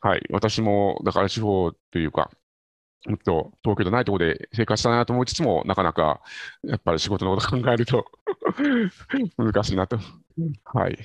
[0.01, 2.31] はい、私も、だから地方というか、
[3.07, 6.21] もっと東京じゃないところで生活したいなと思いつつも、なかなか
[6.65, 8.05] やっぱり仕事のこと考えると
[9.39, 9.99] 難しいなと。
[10.65, 10.99] はい。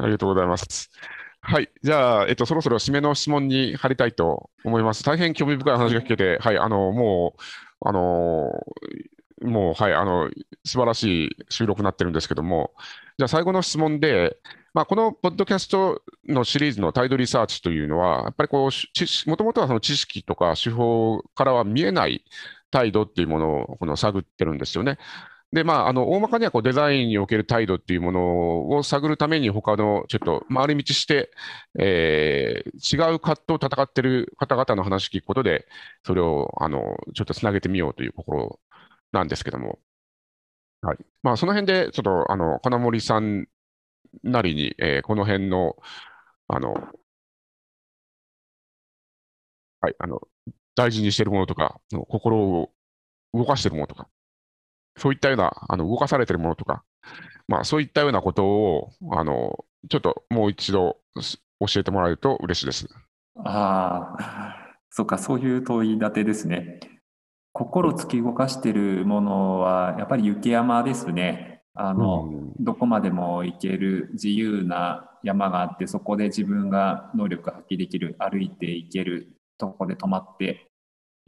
[0.00, 0.90] ありがとうございます。
[1.40, 1.70] はい。
[1.82, 5.04] じゃあ、えっと、そろそろ締めの質問に入りたいと思います。
[5.04, 7.42] 大変興味深い話が聞けて、はい、あの、もう、
[7.80, 8.52] あの、
[9.42, 10.30] もう、はい、あの、
[10.64, 12.72] 素晴らしい収録になってるんですけども、
[13.18, 14.36] じゃあ最後の質問で、
[14.72, 22.24] まあ、このポッドキャストのシリーズの態度リサーチというのは、やっぱりこう、もともとはその知識とか手法からは見えない
[22.70, 24.98] 態度っていうものをこの探ってるんですよね。
[25.52, 31.32] で、まあ、あの、大まかにはこうデザインにおける態度っていうものを探るために、他のちょっと回り道して、
[31.78, 35.66] えー、違う葛藤を戦ってる方々の話聞くことで、
[36.04, 38.60] それを、あの、ちょっとつなげてみようという心
[39.12, 39.80] なんですけども。
[40.82, 40.98] はい。
[41.22, 43.46] まあ、その辺で、ちょっと、あの、金森さん
[44.22, 45.76] なりに、えー、この辺の、
[46.48, 46.74] あの、
[49.80, 50.20] はい、あの、
[50.74, 52.72] 大事にしているものとか、心を
[53.34, 54.08] 動かしているものとか、
[55.00, 56.84] そういったような、あの動かされているものとか、
[57.48, 62.86] まあ、そういったようなことを、あのちょっともう一度教えてもらえると嬉しいです。
[63.42, 66.80] ああ、そうか、そういう問い立てですね。
[67.52, 71.62] 心突き動かしているものは、やっぱり雪山ですね。
[71.74, 80.69] あの、うん、どこまでも行ける自由な山があって、そこで自分が能力発揮できる、歩いて行ける、とこで止まって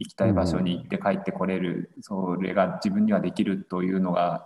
[0.03, 4.45] 行きたい場所に行って帰ってこれる、うん、それが自分にはできるというのが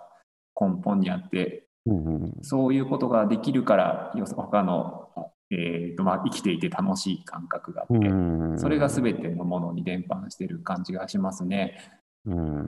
[0.59, 5.09] 根本にあって、うん、そういうことができるから他の、
[5.51, 11.91] えーとまあ、生きていて楽しい感覚があって、うん、それが全てのものに伝播している感じがしますね。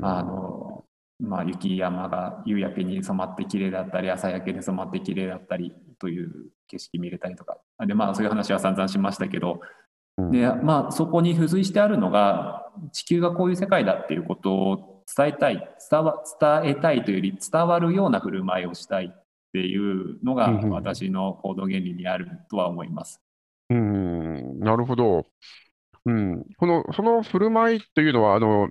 [0.02, 0.86] あの
[1.22, 6.32] まあ、雪山が夕焼けに染まって綺麗だったり朝焼けで染まって綺麗だったりという
[6.68, 7.58] 景色見れたりとか。
[7.86, 9.60] で、まあ、そういう話は散々しましたけど。
[10.32, 12.59] で、まあ、そこに付随してあるのが
[12.92, 23.22] 地球がこういう世界だっていうことを伝えたい伝わ伝えたいというより伝わるような振る舞いをしたいっていうのが私の行動原理にあるとは思います。
[23.70, 25.26] うん、なるほど。
[26.06, 28.70] うん、このその振る舞いというのはあの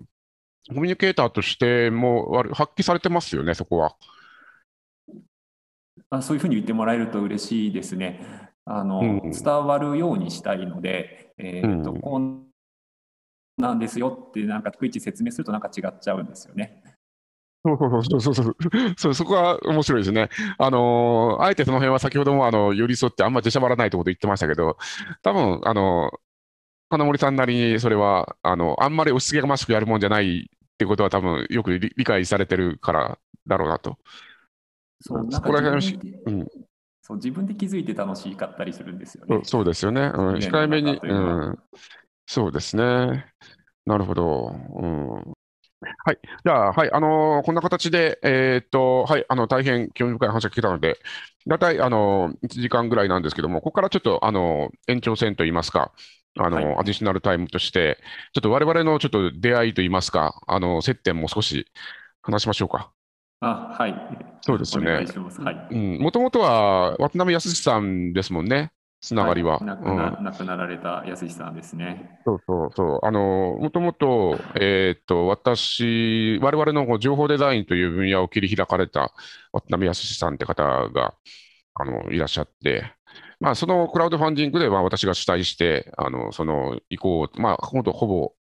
[0.69, 3.97] コミュニケーターとしても発揮されてますよね、そこは。
[6.11, 8.21] あそういうふうに言ってもらえると嬉しいですね。
[8.65, 12.48] あの、うん、伝わるようにしたいので、えーと、うん、こう
[13.59, 16.83] なんですよってなんか逐一説明するとなんか違っちゃうんですよね。
[17.65, 18.57] そうそうそうそう
[18.97, 20.31] そうそこは面白いですね。
[20.59, 24.79] あのあえてその辺は先ほどもあの寄り添ってあんま出しゃばらないということ言ってましたけど、
[25.23, 26.11] 多分あの
[26.89, 33.99] 金森さんなりにそれはあのあんまり押し付けがましくやるもんじゃないってことは多分よく理解されてるからだろうなと。
[35.01, 36.47] そうそこら辺うん、
[37.03, 39.41] そう自分で気づいて楽しかったりするんですよね。
[39.45, 40.03] そうですよね。
[40.03, 41.59] うん、控えめに、うん。
[42.29, 43.25] そうですね。
[43.87, 44.51] なるほど。
[44.51, 45.15] うん、
[45.81, 46.19] はい。
[46.45, 46.93] じゃあ、はい。
[46.93, 49.25] あのー、こんな形で、えー、っと、はい。
[49.31, 50.99] あの、大変興味深い話が聞けたので、
[51.47, 55.93] 大体、あのー、1時間ぐらいなんですけども、ここからちょっと、あのー、延長戦といいますか、
[56.39, 57.99] あの、はい、アディショナルタイムとして、
[58.35, 61.65] ちょっと我々のちょっと出会いといいますか、あの、接点も少し
[62.21, 62.93] 話しましょうか。
[63.41, 63.95] あ、はい。
[64.43, 64.93] そうですよね。
[64.93, 65.03] は
[65.71, 65.75] い。
[65.75, 68.73] もともとは渡辺康さんですもんね。
[69.01, 69.61] つながりは。
[69.61, 72.21] 亡、くな、亡くなられた康さんですね。
[72.25, 73.07] そうそうそう。
[73.07, 79.13] あの、もともと、えっと、私、我々の情報デザインという分野を切り開かれた
[79.53, 81.15] 渡辺康さんって方が、
[81.75, 82.93] あの、いらっしゃって、
[83.41, 88.33] まあ、そのクラウドファンディングでは私が主体して、あの、その意向まあ、ほぼ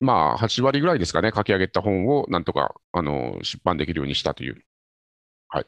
[0.00, 4.64] まあ、8割ぐらいですかね、書き上げた本をなんとかあの出版できるようにしたという。
[5.48, 5.66] はい。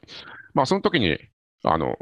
[0.54, 1.18] まあ、その時に、
[1.62, 1.96] あの、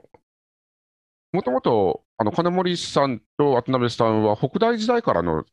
[1.32, 5.44] もともと、あの、金森さんと渡辺さんは北大時代からの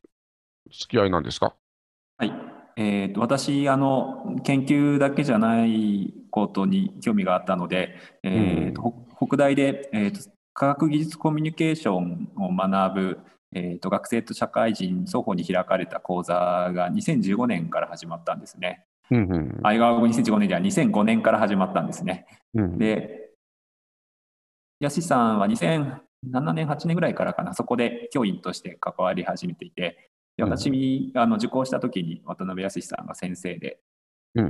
[0.70, 1.54] 付き合いなんですか？
[2.18, 2.32] はい。
[2.76, 13.18] えーと、私あの、研究だけじゃないことに興味があったので、えーと、うん、北大で、えーと科学技術コミュニケーションを学ぶ
[13.52, 18.84] えーと、学生と社会人双方に開かれた講座が2015年から始まったんですね。
[19.10, 22.26] うんうん、あ、2015年では2005年から始まったんですね。
[22.54, 23.19] うん、で、
[24.80, 26.00] ヤシさんは2007
[26.54, 30.70] 年、8年ぐらいからかな、そこで教員として関わり始めていて、で私、
[31.14, 33.78] うん、あの受講した時に渡辺康さんが先生で、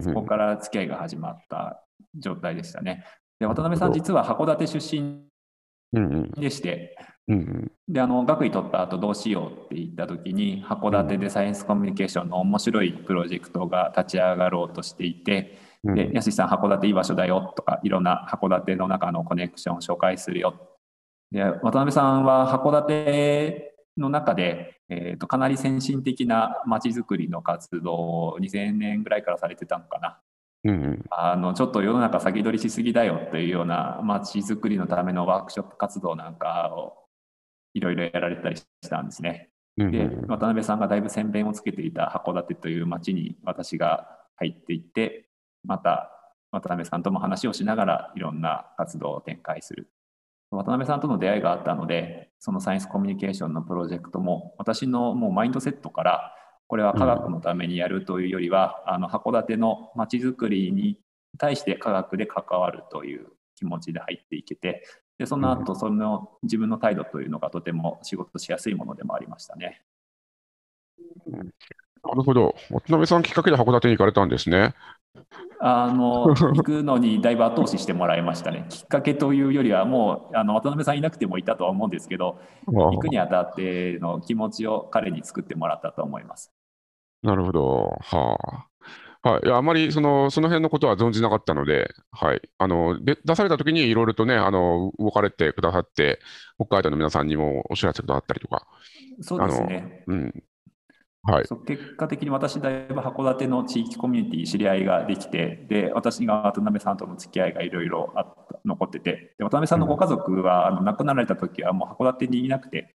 [0.01, 3.05] そこから付き合いが始まった状態でしたね。
[3.41, 5.25] で渡辺さん、実は函館出身
[6.37, 6.97] でして、
[8.25, 20.55] 学位取った後どうしようって言った時に函館でサイエンスコミュニケーションの面白いプロジェクトが立ち上がろうとしていて、うん、で安さん函館いい場所だよとかいろんな函館の中のコネクションを紹介するよ
[21.33, 30.19] で渡辺さんは函館の中で、えー、とかなり先進的なまちづくりの活動を2000年ぐらいからされてたのかな。
[30.63, 36.99] うんうんあのちょっと世の中先取りしすぎだよというようなまちづくりのためのワークショップ活動なんかを
[37.73, 39.49] いろいろやられたりしたんですね。
[39.79, 45.30] で渡辺さんがだいぶ先鞭をつけていた函館という町に私が入っていって
[45.65, 46.11] また
[46.51, 49.91] 渡辺さんとも話をしながらいろんな活動を展開する。
[50.51, 56.35] 渡辺さんとの出会いがあったのでそのサイエンスコミュニケーションのプロジェクトも私のもうマインドセットから
[56.67, 61.01] これは科学のためにやるというよりは、あの函館の町づくりに
[61.37, 64.85] 対して科学で関わるという気持ちで入っていけて
[65.19, 69.83] でその後その自分の態度というのがとても仕事しやすいものでもありましたね。
[72.05, 72.55] なるほど。
[72.71, 74.75] 渡辺さんきっかけで函館に行かれたんですね。
[75.61, 78.67] あの 行くのにだいぶ後押ししてもらいましたね。
[78.71, 86.53] きっかけというよりはもうあの渡辺さんいなくてもいたとは思うんですけど行くにあたっての気持ちを彼に作ってもらったと思います。
[87.23, 87.97] なるほど。
[88.01, 88.71] はあ。
[89.23, 96.21] はい、いやあまりそのその辺のことは存じなかったので、はい、あので出されたときにいろいろとねあの、動かれてくださって、
[96.57, 98.67] 北海道の皆さんにもお知らせくださったりとか、
[99.21, 100.05] そうですね。
[100.07, 100.43] うん、
[101.23, 108.15] はい、結果的に私だいぶ函館の地域コミュニティ知り合いができてで私が渡辺さんとの付き合いがいろいろ
[108.65, 112.95] 残っててで渡辺さんのご家族は、あの亡くなられた時はもう函館にいなくて、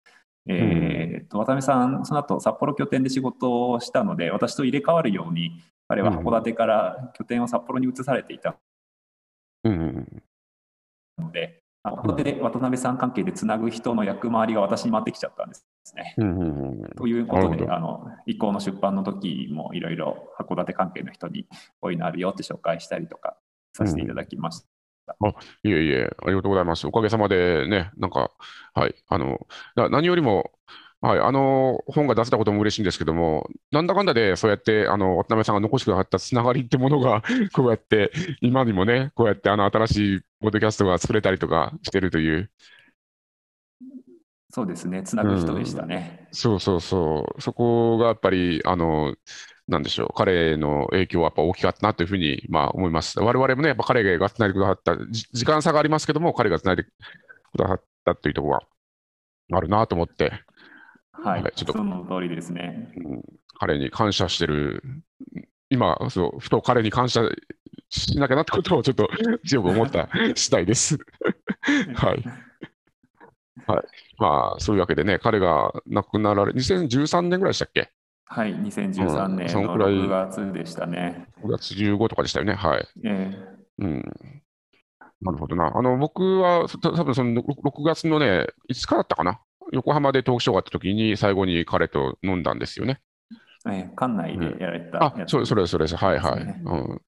[0.48, 8.56] えーと渡辺さんその後札幌拠点で仕事をしたので私と入れ替わるように彼は函館から拠点を札幌に移されていた
[9.64, 10.24] うんうん
[11.18, 15.66] ので、あ函館で渡辺さん関係でつなぐ人の役回りが私に回ってきちゃったんです
[15.96, 16.16] ね。
[16.18, 21.48] うんうんうんということで、あの移行の出版の時もいろいろ函館関係の人に
[21.80, 23.38] こういうのあるよって紹介したりとか
[23.74, 24.68] させていただきました。
[25.64, 26.88] いえいえ、ありがとうございます。
[26.88, 28.32] おかげさまでね、なんか、
[28.74, 30.52] はい、あの、だ何よりも、
[31.02, 37.24] はい、あの本が出せたことも嬉しいんですけども、なんだかんだで、そうやって、あの、渡辺さんが残してくださったつながりってものが、
[37.54, 42.52] こうやって、今にもね、こうやって、あの、新しいポッドキャストが作れたりとかしてるという、
[44.52, 46.28] そうですね、つなぐ人でしたね。
[46.32, 49.16] そうそうそう、そこがやっぱり、あの、
[49.68, 53.20] なんでしょう、彼の影響はやっぱ大きかったなというふうに、まあ、思います。
[53.20, 56.90] 我々もね、やっぱ彼がつないでくださった、じ時間差がありますけども、彼がつないでく
[57.58, 58.60] ださったというところ
[59.50, 60.34] があるなと思って、
[61.12, 62.92] はい、はいちょっとその通りですね。
[62.98, 63.22] うん
[63.62, 64.82] 彼に感謝してる、
[65.70, 67.22] 今、そう、ふと彼に感謝
[67.90, 69.08] しなきゃなってことをちょっと
[69.46, 70.98] 強く思った次第です。
[71.94, 72.24] はい。
[73.68, 73.84] はい。
[74.18, 77.92] まあ、そういうわけでね、彼が亡くなられ、2013年ぐらいでしたっけ？
[78.26, 81.26] はい、2013うん年のそんくらい6月でしたね。
[81.42, 82.54] ?5 月15とかでしたよね。
[82.54, 82.88] はい。
[83.04, 83.32] え
[83.80, 84.04] うん。
[85.22, 85.72] なるほどな。
[85.76, 89.40] あの、僕は、た多分その6月のね、5日だったかな？
[89.72, 93.02] 横浜でトークショーがあった時に、最後に彼と飲んだんですよね。
[93.70, 95.96] えええ館内でやられたあ、それ、それ、それです。
[95.96, 96.42] はいはい。
[96.42, 96.46] う
[96.96, 97.02] ん。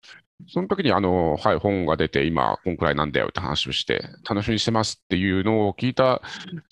[0.47, 6.21] その時に、あの、はい、本が出て、今、こんくらいなんだよって話をして、楽しみにしてますっていうのを聞いた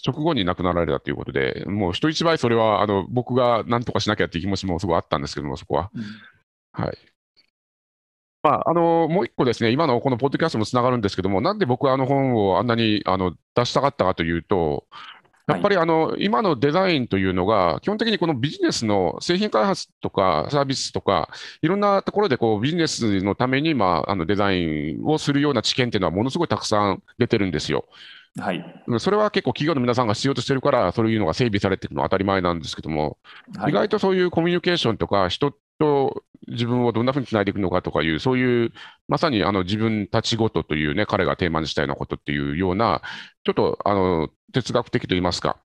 [0.05, 5.89] 直後に亡くなられたということで、もう人一倍それは、あの、僕が何とかしなきゃっていう気持ちもすごいあったんですけども、そこは。
[5.93, 6.03] うん
[6.73, 6.97] はい。
[8.43, 14.87] まあ、あの、もう一個ですね、今のこのポッドキャストもつながるんですけども、なんで僕はあの本をあんなにあの出したかったかというと、
[15.53, 21.29] やっぱりあの、今のデザインというのが、基本的にこのビジネスの製品開発とかサービスとか、
[21.61, 27.85] いろんなところでこうビジネスのために、まあ、あのデザインをするような知見っていうのはものすごいたくさん出てるんですよ。
[28.39, 28.63] はい、
[28.99, 33.17] それは結構企業の皆さんが必要としてるから、そういうのが整備されていくのは当たり前なんですけども、
[33.57, 33.71] はい。
[33.71, 38.73] 意外とそういうコミュニケーションとか、人と自分をどんなふうにつないでいくのかとかいう、そういう、
[39.07, 43.01] まさにあの自分たちごとというね、彼がテーマにしたようなことっていうような、
[43.43, 45.61] ちょっとあの哲学的といいますか、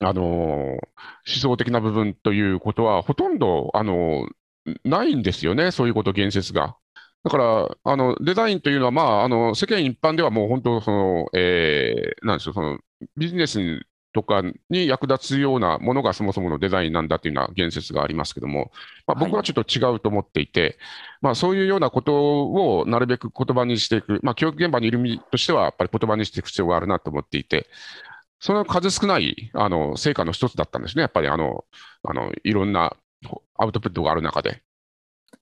[0.00, 0.80] あの思
[1.24, 4.28] 想的な部分ということは、ほとんどあの
[4.84, 6.76] ないんですよね、そういうこと、言説が。
[7.24, 12.78] だから、あのデザインというのは、まあ、あの世間一般ではもう本当その、えーなんでしょう、その
[13.16, 13.82] ビジネスに
[14.12, 18.72] とかに役立つようなものがそもそものデザインなんだというような言説がありますけども、
[19.06, 20.78] まあ、僕はちょっと違うと思っていて、
[21.20, 27.66] まあ、そういうようなことをなるべく言葉にしていく、まあ、教育現場にいる身としては、やっぱり言葉にしていく必要があるなと思っていて、
[28.40, 31.64] その数少ないあの成果の一つだったんですね、やっぱりあの
[32.02, 32.96] あのいろんな
[33.56, 34.62] アウトプットがある中で。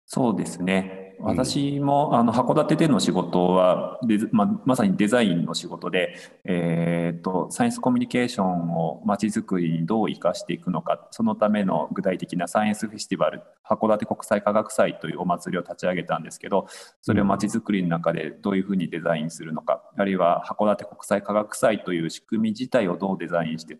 [0.06, 1.05] そうですね。
[1.18, 1.26] うん。
[1.26, 16.66] 私も、あの函館での仕事はデザままさにデザインの仕事で、えー、とサイエンスコミュニケーションをまちづくりにどう生かしていくのかそのための具体的なサイエンスフェスティバル函館国際科学祭というお祭りを立ち上げたんですけど
[17.02, 23.76] それをまちづくりの中でどういうふうにデザインするのかあるいは函館国際科学祭という仕組み自体をどうデザインして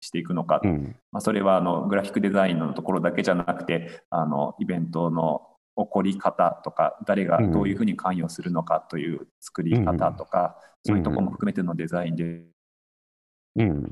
[0.00, 0.96] していくのか、うん。
[1.12, 5.42] まあ、それはあのグラフィックデザインのところだけじゃなくてあのイベントの
[5.84, 12.44] 起こり方とか誰がどういうふうに関与するのかという作り方とか、そういうところも含めてのデザインで
[13.56, 13.82] うん。
[13.82, 13.90] で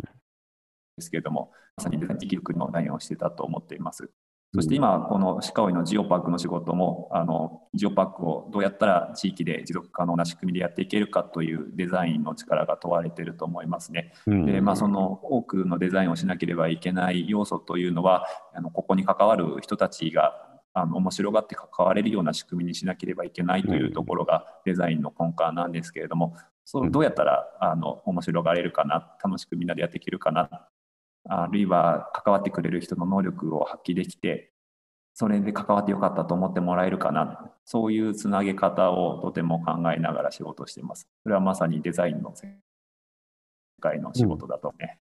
[1.00, 4.10] すけれどもまさにデザイン力力のデザインをしてたと思っています。
[4.54, 14.14] そして今、この鹿追のジオパークの仕事も、あのジオパークをどうやったら地域で持続可能な仕組みでやっていけるかというデザインの力が問われていると思いますね。
[14.26, 14.46] うん。
[14.46, 20.47] でまあ、その多くのデザインをしなければいけない要素というのは、あのここに関わる人たちが
[20.80, 30.68] あの面白がって関われるような仕組みにしなければいけないというところがデザインの根幹なんですけれども、そうどうやったらあの面白がれるかな、楽しくみんなでやっていけるかな、
[31.28, 34.52] あるいは関わってくれる人の能力を発揮できて、
[35.14, 41.08] それで関わってよかったと思ってもらえるかな、そういうつなげ方をとても考えながら仕事をしています。
[41.22, 42.60] それはまさにデザインの世
[43.80, 45.00] 界の仕事だとね。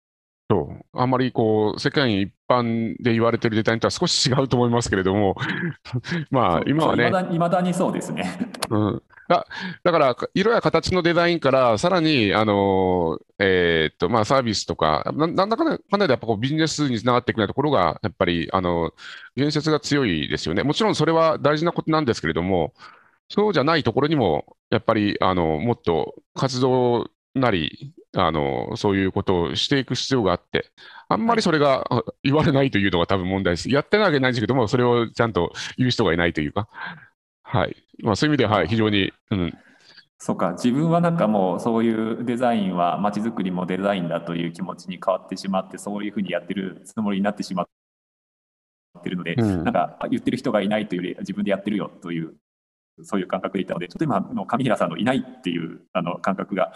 [0.49, 5.35] そうあんまりこう世間一般で言われてるデザインとは少し違うと思いますけれども、
[6.31, 8.39] まあ今はねいま、だにそうですね。
[8.69, 9.45] うん、だ
[9.83, 18.93] だから色や形のデザインからさらにあの、えーっとまあ、サービスとかななんだかんだかんだでやっぱこうビジネスにつながっていくようなところがやっぱりあの
[19.35, 20.63] 言説が強いですよね。
[20.63, 22.73] もちろんそれは大事なことなんですけれども
[23.27, 30.71] そうじゃないところにもやっぱりあのもっと活動なりあのそういうことをしていく必要があって
[31.09, 33.69] あんまりそれがあ言われないというのが多分問題です。
[33.69, 36.67] やってないわけないんですけどもそれをちゃんと言う人がいないというか。
[37.43, 37.75] はい。
[38.03, 39.57] まあ、そういう意味では、はい、非常に、うん、
[40.19, 47.67] そうか、自分はなんかもうそういうデザインはまちづくりもデザインだという気持ちに変わってしまって、そういうふうにやってるつもりになってしまっ
[49.01, 49.63] てるので、うん。
[49.63, 52.33] なんか言ってる人がいないというより自分でやってるよという、
[53.03, 56.73] そういう感覚でいたので、ちょっと今の上平さんのいないっていうあの感覚が、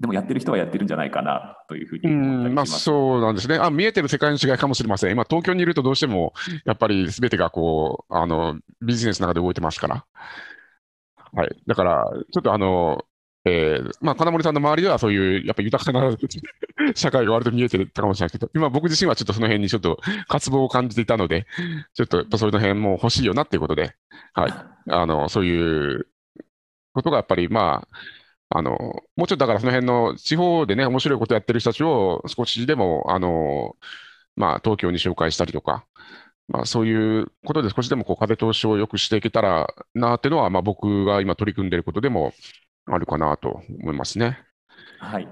[0.00, 3.70] でもやってる人はやってるんじゃないかなというふうにうんまあ、そうなんですねあ。
[3.70, 5.12] 見えてる世界の違いかもしれません。
[5.12, 6.34] 今、東京にいるとどうしても、
[6.64, 10.04] やっぱりすべてがこうあのビジネスの中で動いてますから。
[11.32, 13.04] はい、だから、ちょっとあの、
[13.44, 16.16] えーまあ、金森さんの周りではそういうやっぱ豊かな
[16.94, 19.98] 社会が割と見えてたかもしれないけど、今、僕自身はちょっとその辺にちょっと
[20.28, 21.46] 渇望を感じていたので、
[21.94, 23.94] ちょっとやっぱその辺も欲しいよなっていうことで、
[24.32, 24.52] はい、
[24.90, 26.06] あのそういう
[26.94, 27.98] ことがやっぱり、まあ、
[28.50, 28.70] あの
[29.16, 33.76] もうちょっとだからその辺の地方でね、面白いことやってる人たちを少しでも、あの
[34.36, 35.84] まあ、東京に紹介したりとか、
[36.48, 42.32] まあ、そういうことで少しでもこう風通しを良くしていけたらなっていうのは、まあ、僕が今取り組んでいることでも
[42.86, 44.38] あるかなと思いますね。
[44.98, 45.28] はい。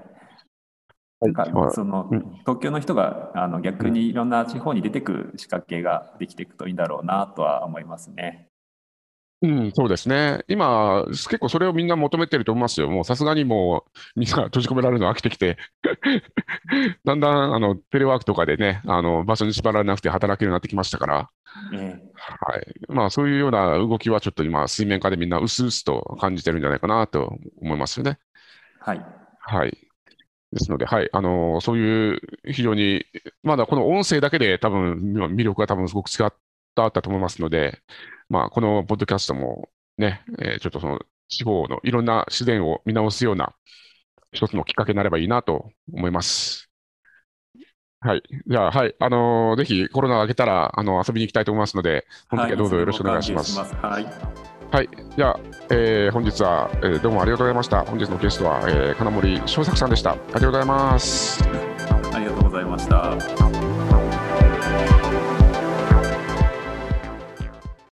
[1.19, 8.46] なんかはいそのうん東京の人があの逆にいろんな地方に出てくる仕掛けができていくといいんだろうなとは思いますね。
[9.41, 10.43] うん、そうですね。
[10.47, 12.89] 今、結構それをみんな求めてると思いますよ。
[12.89, 13.85] もうさすがにも
[14.15, 15.57] うみんな閉じ込められるの飽きてきて、
[17.05, 21.29] だんだんあのテレワークとかでね、あの場所に縛られなくて働けるようになってきましたから、
[21.71, 22.73] えはい。
[22.89, 28.17] まあそういうような動きはちょっと今、水面下でみんな薄々と感じてるんじゃないかなと思いますよね。
[28.79, 29.05] はい。
[29.39, 29.77] はい。
[30.51, 33.05] ですので、はい、あのそういう非常に、
[33.43, 36.33] まだこの音声だけで多分魅力が多分すごく違っ
[36.73, 37.79] たと思いますので、
[38.29, 40.99] まあ、このポッドキャストもね、えーちょっとその
[41.29, 43.53] 地方のいろんな自然を見直すような
[44.31, 46.69] 一つのきっかけになればいいなと思います。
[47.99, 48.23] はい。
[48.47, 48.95] じゃあ、はい。
[48.99, 53.57] あのぜひコロナが明けたら、あの遊びに行きたいと思いますので、本当にどうぞよろしくお願いします。
[53.59, 54.05] はい。
[54.71, 54.89] はい。
[55.17, 55.39] じゃあ、
[55.71, 57.83] えー本日は、えーどうもありがとうございました。
[57.83, 60.11] 本日のゲストは、えー金森翔作さんでした。
[60.11, 61.43] ありがとうございます。
[62.13, 63.56] ありがとうございました。